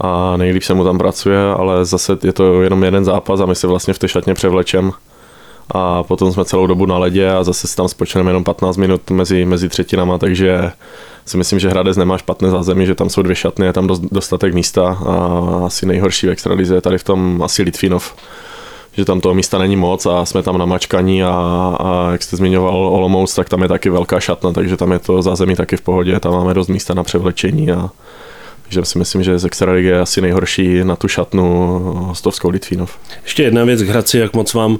a 0.00 0.36
nejlíp 0.36 0.62
se 0.62 0.74
mu 0.74 0.84
tam 0.84 0.98
pracuje, 0.98 1.38
ale 1.58 1.84
zase 1.84 2.18
je 2.24 2.32
to 2.32 2.62
jenom 2.62 2.84
jeden 2.84 3.04
zápas 3.04 3.40
a 3.40 3.46
my 3.46 3.54
se 3.54 3.66
vlastně 3.66 3.94
v 3.94 3.98
té 3.98 4.08
šatně 4.08 4.34
převlečem 4.34 4.92
a 5.70 6.02
potom 6.02 6.32
jsme 6.32 6.44
celou 6.44 6.66
dobu 6.66 6.86
na 6.86 6.98
ledě 6.98 7.30
a 7.30 7.44
zase 7.44 7.68
si 7.68 7.76
tam 7.76 7.88
spočneme 7.88 8.30
jenom 8.30 8.44
15 8.44 8.76
minut 8.76 9.10
mezi, 9.10 9.44
mezi 9.44 9.68
třetinama, 9.68 10.18
takže 10.18 10.72
si 11.26 11.36
myslím, 11.36 11.58
že 11.58 11.68
Hradec 11.68 11.96
nemá 11.96 12.18
špatné 12.18 12.50
zázemí, 12.50 12.86
že 12.86 12.94
tam 12.94 13.10
jsou 13.10 13.22
dvě 13.22 13.36
šatny, 13.36 13.66
je 13.66 13.72
tam 13.72 13.88
dostatek 14.12 14.54
místa 14.54 14.98
a 15.06 15.66
asi 15.66 15.86
nejhorší 15.86 16.26
v 16.26 16.30
extralize 16.30 16.74
je 16.74 16.80
tady 16.80 16.98
v 16.98 17.04
tom 17.04 17.42
asi 17.42 17.62
Litvinov 17.62 18.14
že 18.92 19.04
tam 19.04 19.20
toho 19.20 19.34
místa 19.34 19.58
není 19.58 19.76
moc 19.76 20.06
a 20.06 20.24
jsme 20.24 20.42
tam 20.42 20.58
na 20.58 20.64
mačkaní 20.64 21.22
a, 21.24 21.30
a 21.80 22.08
jak 22.12 22.22
jste 22.22 22.36
zmiňoval 22.36 22.76
Olomouc, 22.76 23.34
tak 23.34 23.48
tam 23.48 23.62
je 23.62 23.68
taky 23.68 23.90
velká 23.90 24.20
šatna, 24.20 24.52
takže 24.52 24.76
tam 24.76 24.92
je 24.92 24.98
to 24.98 25.22
zázemí 25.22 25.56
taky 25.56 25.76
v 25.76 25.80
pohodě, 25.80 26.20
tam 26.20 26.32
máme 26.32 26.54
dost 26.54 26.68
místa 26.68 26.94
na 26.94 27.02
převlečení 27.02 27.70
a 27.70 27.90
že 28.70 28.84
si 28.84 28.98
myslím, 28.98 29.22
že 29.22 29.38
z 29.38 29.44
Extraligy 29.44 29.88
je 29.88 30.00
asi 30.00 30.20
nejhorší 30.20 30.84
na 30.84 30.96
tu 30.96 31.08
šatnu 31.08 31.78
Hostovskou 32.06 32.48
Litvínov. 32.48 32.98
Ještě 33.22 33.42
jedna 33.42 33.64
věc 33.64 33.82
Hradci, 33.82 34.18
jak 34.18 34.34
moc 34.34 34.54
vám 34.54 34.72
uh, 34.72 34.78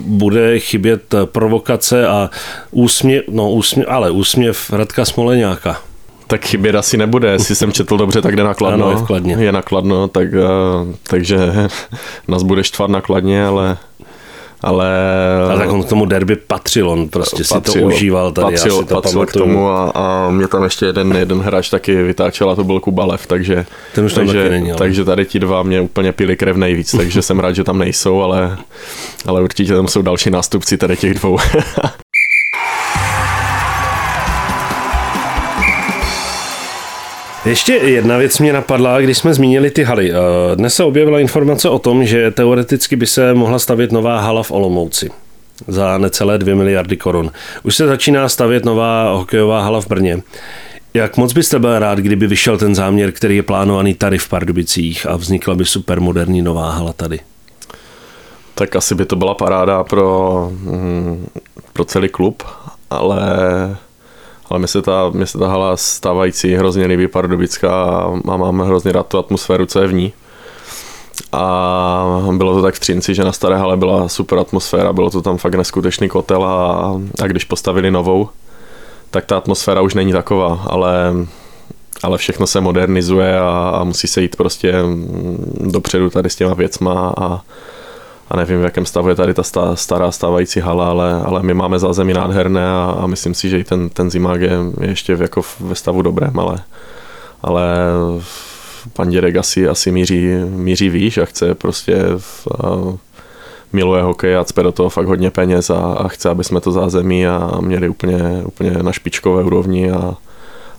bude 0.00 0.58
chybět 0.58 1.14
provokace 1.24 2.08
a 2.08 2.30
úsměv, 2.70 3.24
no 3.28 3.50
úsměv, 3.50 3.86
ale 3.88 4.10
úsměv 4.10 4.70
Radka 4.72 5.04
Smoleňáka. 5.04 5.87
Tak 6.28 6.44
chybět 6.44 6.74
asi 6.74 6.96
nebude, 6.96 7.30
jestli 7.30 7.54
jsem 7.54 7.72
četl 7.72 7.96
dobře, 7.96 8.22
tak 8.22 8.36
jde 8.36 8.44
nakladno. 8.44 8.86
Ano, 8.86 8.90
je, 8.90 9.04
vkladně. 9.04 9.36
je 9.38 9.52
nakladno, 9.52 10.08
tak, 10.08 10.28
uh, 10.32 10.94
takže 11.02 11.38
nás 12.28 12.42
bude 12.42 12.64
štvat 12.64 12.90
nakladně, 12.90 13.46
ale 13.46 13.76
ale... 14.62 14.88
A 15.52 15.56
tak 15.56 15.70
on 15.70 15.82
k 15.82 15.88
tomu 15.88 16.06
derby 16.06 16.36
patřil, 16.36 16.90
on 16.90 17.08
prostě 17.08 17.42
patřil, 17.48 17.72
si 17.72 17.80
to 17.80 17.86
užíval 17.86 18.32
tady, 18.32 18.44
patřil, 18.44 18.74
já 18.74 18.82
si 18.82 18.88
to 18.88 18.94
patřil 18.94 19.26
k 19.26 19.32
tomu 19.32 19.68
a, 19.68 19.90
a 19.94 20.30
mě 20.30 20.48
tam 20.48 20.64
ještě 20.64 20.86
jeden, 20.86 21.12
jeden 21.12 21.40
hráč 21.40 21.70
taky 21.70 22.02
vytáčel 22.02 22.50
a 22.50 22.54
to 22.54 22.64
byl 22.64 22.80
Kubalev, 22.80 23.26
takže, 23.26 23.66
Ten 23.94 24.04
už 24.04 24.14
tam 24.14 24.26
takže, 24.26 24.38
taky 24.38 24.50
není, 24.50 24.70
ale. 24.70 24.78
takže 24.78 25.04
tady 25.04 25.24
ti 25.24 25.38
dva 25.38 25.62
mě 25.62 25.80
úplně 25.80 26.12
pili 26.12 26.36
krev 26.36 26.56
nejvíc, 26.56 26.94
takže 26.96 27.22
jsem 27.22 27.38
rád, 27.38 27.52
že 27.52 27.64
tam 27.64 27.78
nejsou, 27.78 28.22
ale, 28.22 28.58
ale 29.26 29.42
určitě 29.42 29.74
tam 29.74 29.88
jsou 29.88 30.02
další 30.02 30.30
nástupci 30.30 30.76
tady 30.76 30.96
těch 30.96 31.14
dvou. 31.14 31.38
Ještě 37.44 37.72
jedna 37.72 38.16
věc 38.16 38.38
mě 38.38 38.52
napadla, 38.52 39.00
když 39.00 39.18
jsme 39.18 39.34
zmínili 39.34 39.70
ty 39.70 39.82
haly. 39.84 40.12
Eh, 40.12 40.56
Dnes 40.56 40.74
se 40.74 40.84
objevila 40.84 41.20
informace 41.20 41.68
o 41.68 41.78
tom, 41.78 42.04
že 42.04 42.30
teoreticky 42.30 42.96
by 42.96 43.06
se 43.06 43.34
mohla 43.34 43.58
stavět 43.58 43.92
nová 43.92 44.20
hala 44.20 44.42
v 44.42 44.50
Olomouci 44.50 45.10
za 45.68 45.98
necelé 45.98 46.38
2 46.38 46.54
miliardy 46.56 46.96
korun. 46.96 47.30
Už 47.62 47.76
se 47.76 47.86
začíná 47.86 48.28
stavět 48.28 48.64
nová 48.64 49.12
hokejová 49.12 49.62
hala 49.62 49.80
v 49.80 49.86
Brně. 49.86 50.22
Jak 50.94 51.16
moc 51.16 51.32
byste 51.32 51.58
byl 51.58 51.78
rád, 51.78 51.98
kdyby 51.98 52.26
vyšel 52.26 52.58
ten 52.58 52.74
záměr, 52.74 53.12
který 53.12 53.36
je 53.36 53.42
plánovaný 53.42 53.94
tady 53.94 54.18
v 54.18 54.28
Pardubicích 54.28 55.06
a 55.06 55.16
vznikla 55.16 55.54
by 55.54 55.64
supermoderní 55.64 56.42
nová 56.42 56.70
hala 56.70 56.92
tady? 56.92 57.20
tak 58.58 58.76
asi 58.76 58.94
by 58.94 59.04
to 59.04 59.16
byla 59.16 59.34
paráda 59.34 59.84
pro, 59.84 60.48
mm, 60.52 61.26
pro 61.72 61.84
celý 61.84 62.08
klub, 62.08 62.42
ale 62.90 63.20
ale 64.50 64.58
mi 64.58 64.68
se 64.68 64.82
ta, 64.82 65.10
mi 65.10 65.26
se 65.26 65.38
ta 65.38 65.48
hala 65.48 65.76
stávající 65.76 66.54
hrozně 66.54 66.86
líbí 66.86 67.08
Pardubická 67.08 67.84
a 68.28 68.36
mám 68.36 68.60
hrozně 68.60 68.92
rád 68.92 69.06
tu 69.06 69.18
atmosféru, 69.18 69.66
co 69.66 69.80
je 69.80 69.86
v 69.86 69.92
ní. 69.92 70.12
A 71.32 72.26
bylo 72.32 72.54
to 72.54 72.62
tak 72.62 72.74
v 72.74 72.80
Třinci, 72.80 73.14
že 73.14 73.24
na 73.24 73.32
staré 73.32 73.56
hale 73.56 73.76
byla 73.76 74.08
super 74.08 74.38
atmosféra, 74.38 74.92
bylo 74.92 75.10
to 75.10 75.22
tam 75.22 75.38
fakt 75.38 75.54
neskutečný 75.54 76.08
kotel 76.08 76.44
a, 76.44 76.92
a 77.22 77.26
když 77.26 77.44
postavili 77.44 77.90
novou, 77.90 78.28
tak 79.10 79.24
ta 79.24 79.36
atmosféra 79.36 79.80
už 79.80 79.94
není 79.94 80.12
taková, 80.12 80.62
ale, 80.66 81.12
ale 82.02 82.18
všechno 82.18 82.46
se 82.46 82.60
modernizuje 82.60 83.38
a, 83.38 83.72
a 83.74 83.84
musí 83.84 84.08
se 84.08 84.22
jít 84.22 84.36
prostě 84.36 84.74
dopředu 85.60 86.10
tady 86.10 86.30
s 86.30 86.36
těma 86.36 86.54
věcma 86.54 87.14
a, 87.18 87.40
a 88.30 88.36
nevím, 88.36 88.60
v 88.60 88.64
jakém 88.64 88.86
stavu 88.86 89.08
je 89.08 89.14
tady 89.14 89.34
ta 89.34 89.42
sta, 89.42 89.76
stará 89.76 90.12
stávající 90.12 90.60
hala, 90.60 90.90
ale, 90.90 91.22
ale 91.24 91.42
my 91.42 91.54
máme 91.54 91.78
zázemí 91.78 92.12
nádherné 92.12 92.68
a, 92.68 92.96
a 93.00 93.06
myslím 93.06 93.34
si, 93.34 93.48
že 93.48 93.58
i 93.58 93.64
ten, 93.64 93.88
ten 93.88 94.10
zimák 94.10 94.40
je, 94.40 94.58
je 94.80 94.88
ještě 94.88 95.14
v, 95.14 95.22
jako 95.22 95.42
ve 95.60 95.74
stavu 95.74 96.02
dobrém, 96.02 96.38
ale, 96.38 96.58
ale 97.42 97.76
pan 98.92 99.10
Dědek 99.10 99.36
asi, 99.36 99.68
asi 99.68 99.92
míří, 99.92 100.28
míří 100.48 100.88
výš 100.88 101.18
a 101.18 101.24
chce 101.24 101.54
prostě 101.54 102.04
v, 102.18 102.46
a, 102.46 102.98
miluje 103.72 104.02
hokej 104.02 104.36
a 104.36 104.44
cpe 104.44 104.62
do 104.62 104.72
toho 104.72 104.88
fakt 104.88 105.06
hodně 105.06 105.30
peněz 105.30 105.70
a, 105.70 105.78
a 105.78 106.08
chce, 106.08 106.30
aby 106.30 106.44
jsme 106.44 106.60
to 106.60 106.72
zázemí 106.72 107.26
a 107.26 107.60
měli 107.60 107.88
úplně, 107.88 108.42
úplně 108.44 108.70
na 108.70 108.92
špičkové 108.92 109.44
úrovni 109.44 109.90
a, 109.90 110.14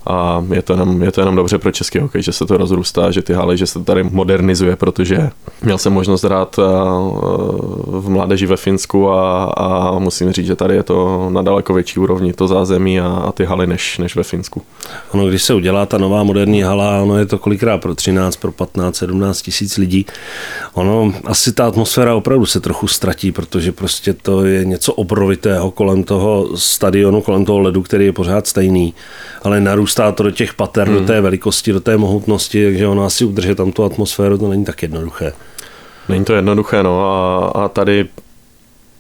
a 0.10 0.46
je 0.54 0.62
to, 0.62 0.74
jenom, 0.74 1.02
je 1.02 1.12
to 1.12 1.22
jenom 1.22 1.36
dobře 1.36 1.58
pro 1.58 1.72
český 1.72 2.00
hokej, 2.00 2.22
že 2.22 2.32
se 2.32 2.46
to 2.46 2.58
rozrůstá, 2.58 3.12
že 3.12 3.22
ty 3.22 3.34
haly, 3.34 3.58
že 3.58 3.68
se 3.68 3.74
to 3.74 3.86
tady 3.86 4.04
modernizuje, 4.04 4.76
protože 4.76 5.30
měl 5.62 5.78
jsem 5.78 5.94
možnost 5.94 6.24
hrát 6.24 6.58
v 7.86 8.10
mládeži 8.10 8.46
ve 8.46 8.58
Finsku 8.58 9.12
a, 9.12 9.44
a 9.44 10.00
musím 10.00 10.32
říct, 10.32 10.46
že 10.46 10.56
tady 10.56 10.76
je 10.76 10.84
to 10.84 11.30
na 11.30 11.42
daleko 11.42 11.74
větší 11.74 12.00
úrovni, 12.00 12.34
to 12.34 12.48
zázemí 12.48 13.00
a, 13.00 13.08
a 13.08 13.32
ty 13.32 13.46
haly 13.46 13.68
než, 13.68 13.98
než 13.98 14.16
ve 14.16 14.24
Finsku. 14.24 14.62
Ono, 15.12 15.28
když 15.28 15.44
se 15.44 15.54
udělá 15.54 15.86
ta 15.86 15.98
nová 15.98 16.24
moderní 16.24 16.62
hala, 16.62 17.02
ono 17.02 17.18
je 17.18 17.26
to 17.26 17.38
kolikrát 17.38 17.78
pro 17.78 17.96
13, 17.96 18.36
pro 18.36 18.52
15, 18.52 18.96
17 18.96 19.42
tisíc 19.42 19.78
lidí, 19.78 20.06
ono 20.74 21.14
asi 21.26 21.54
ta 21.54 21.68
atmosféra 21.68 22.16
opravdu 22.16 22.46
se 22.46 22.60
trochu 22.60 22.88
ztratí, 22.88 23.32
protože 23.32 23.72
prostě 23.72 24.14
to 24.14 24.46
je 24.46 24.66
něco 24.66 24.94
obrovitého 24.94 25.72
kolem 25.72 26.04
toho 26.04 26.58
stadionu, 26.58 27.22
kolem 27.22 27.46
toho 27.46 27.60
ledu, 27.60 27.82
který 27.82 28.06
je 28.06 28.14
pořád 28.14 28.48
stejný, 28.48 28.94
ale 29.44 29.62
narůstá 29.62 29.99
to 30.12 30.24
do 30.24 30.32
těch 30.32 30.54
pater, 30.54 30.88
hmm. 30.88 30.98
do 30.98 31.06
té 31.06 31.22
velikosti, 31.22 31.74
do 31.74 31.80
té 31.80 31.98
mohutnosti, 31.98 32.66
takže 32.66 32.88
ono 32.88 33.06
asi 33.06 33.26
udržet 33.26 33.56
tam 33.56 33.72
tu 33.72 33.84
atmosféru, 33.84 34.38
to 34.38 34.50
není 34.50 34.66
tak 34.66 34.82
jednoduché. 34.82 35.34
Není 36.10 36.26
to 36.26 36.34
jednoduché, 36.34 36.84
no 36.84 37.12
a, 37.12 37.48
a 37.48 37.68
tady, 37.68 38.06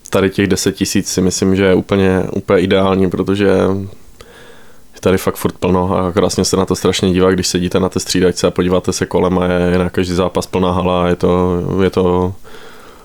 tady 0.09 0.29
těch 0.29 0.47
10 0.47 0.75
tisíc 0.75 1.09
si 1.11 1.21
myslím, 1.21 1.55
že 1.55 1.63
je 1.63 1.73
úplně, 1.73 2.23
úplně 2.35 2.59
ideální, 2.59 3.09
protože 3.09 3.45
je 3.45 5.01
tady 5.01 5.17
fakt 5.17 5.35
furt 5.35 5.57
plno 5.57 5.97
a 5.97 6.11
krásně 6.11 6.45
se 6.45 6.57
na 6.57 6.65
to 6.65 6.75
strašně 6.75 7.13
dívá, 7.13 7.31
když 7.31 7.47
sedíte 7.47 7.79
na 7.79 7.89
té 7.89 7.99
střídačce 7.99 8.47
a 8.47 8.51
podíváte 8.51 8.93
se 8.93 9.05
kolem 9.05 9.39
a 9.39 9.45
je, 9.45 9.71
je 9.71 9.77
na 9.77 9.89
každý 9.89 10.13
zápas 10.13 10.47
plná 10.47 10.71
hala 10.71 11.07
je 11.07 11.15
to, 11.15 11.61
je 11.83 11.89
to 11.89 12.33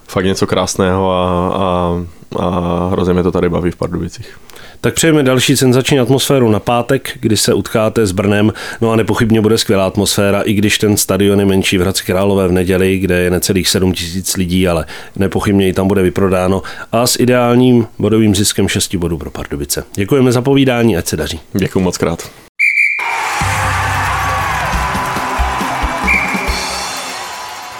fakt 0.08 0.24
něco 0.24 0.46
krásného 0.46 1.12
a, 1.12 1.48
a, 1.48 2.00
a 2.40 2.88
hrozně 2.92 3.14
mě 3.14 3.22
to 3.22 3.32
tady 3.32 3.48
baví 3.48 3.70
v 3.70 3.76
Pardubicích. 3.76 4.38
Tak 4.80 4.94
přejeme 4.94 5.22
další 5.22 5.56
senzační 5.56 6.00
atmosféru 6.00 6.50
na 6.50 6.60
pátek, 6.60 7.10
kdy 7.20 7.36
se 7.36 7.54
utkáte 7.54 8.06
s 8.06 8.12
Brnem. 8.12 8.52
No 8.80 8.90
a 8.90 8.96
nepochybně 8.96 9.40
bude 9.40 9.58
skvělá 9.58 9.86
atmosféra, 9.86 10.42
i 10.42 10.52
když 10.52 10.78
ten 10.78 10.96
stadion 10.96 11.40
je 11.40 11.46
menší 11.46 11.78
v 11.78 11.80
Hradci 11.80 12.04
Králové 12.04 12.48
v 12.48 12.52
neděli, 12.52 12.98
kde 12.98 13.20
je 13.20 13.30
necelých 13.30 13.68
7 13.68 13.92
tisíc 13.92 14.36
lidí, 14.36 14.68
ale 14.68 14.86
nepochybně 15.16 15.68
i 15.68 15.72
tam 15.72 15.88
bude 15.88 16.02
vyprodáno. 16.02 16.62
A 16.92 17.06
s 17.06 17.20
ideálním 17.20 17.86
bodovým 17.98 18.34
ziskem 18.34 18.68
6 18.68 18.94
bodů 18.94 19.18
pro 19.18 19.30
Pardubice. 19.30 19.84
Děkujeme 19.94 20.32
za 20.32 20.42
povídání, 20.42 20.96
ať 20.96 21.06
se 21.06 21.16
daří. 21.16 21.40
Děkuji 21.52 21.80
moc 21.80 21.98
krát. 21.98 22.30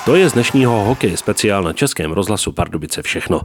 To 0.05 0.15
je 0.15 0.29
z 0.29 0.33
dnešního 0.33 0.85
hokeje 0.85 1.17
speciál 1.17 1.63
na 1.63 1.73
Českém 1.73 2.13
rozhlasu 2.13 2.53
Pardubice 2.53 3.03
všechno. 3.03 3.41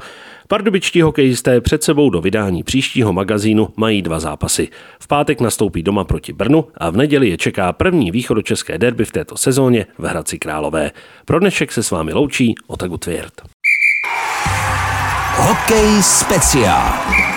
Pardubičtí 0.52 1.02
hokejisté 1.02 1.62
před 1.62 1.84
sebou 1.84 2.10
do 2.10 2.22
vydání 2.22 2.64
příštího 2.64 3.14
magazínu 3.14 3.68
mají 3.76 4.02
dva 4.02 4.20
zápasy. 4.20 4.68
V 5.00 5.08
pátek 5.08 5.42
nastoupí 5.42 5.84
doma 5.84 6.04
proti 6.04 6.34
Brnu 6.34 6.68
a 6.78 6.90
v 6.90 6.98
neděli 6.98 7.30
je 7.30 7.38
čeká 7.38 7.74
první 7.74 8.12
východočeské 8.12 8.78
derby 8.78 9.06
v 9.06 9.12
této 9.12 9.38
sezóně 9.38 9.86
v 9.98 10.04
Hradci 10.04 10.40
Králové. 10.40 10.92
Pro 11.26 11.40
dnešek 11.40 11.72
se 11.72 11.84
s 11.84 11.92
vámi 11.92 12.14
loučí 12.14 12.56
Otagu 12.68 12.98
Tvěrt. 12.98 13.42
Hokej 15.36 16.04
speciál. 16.04 17.29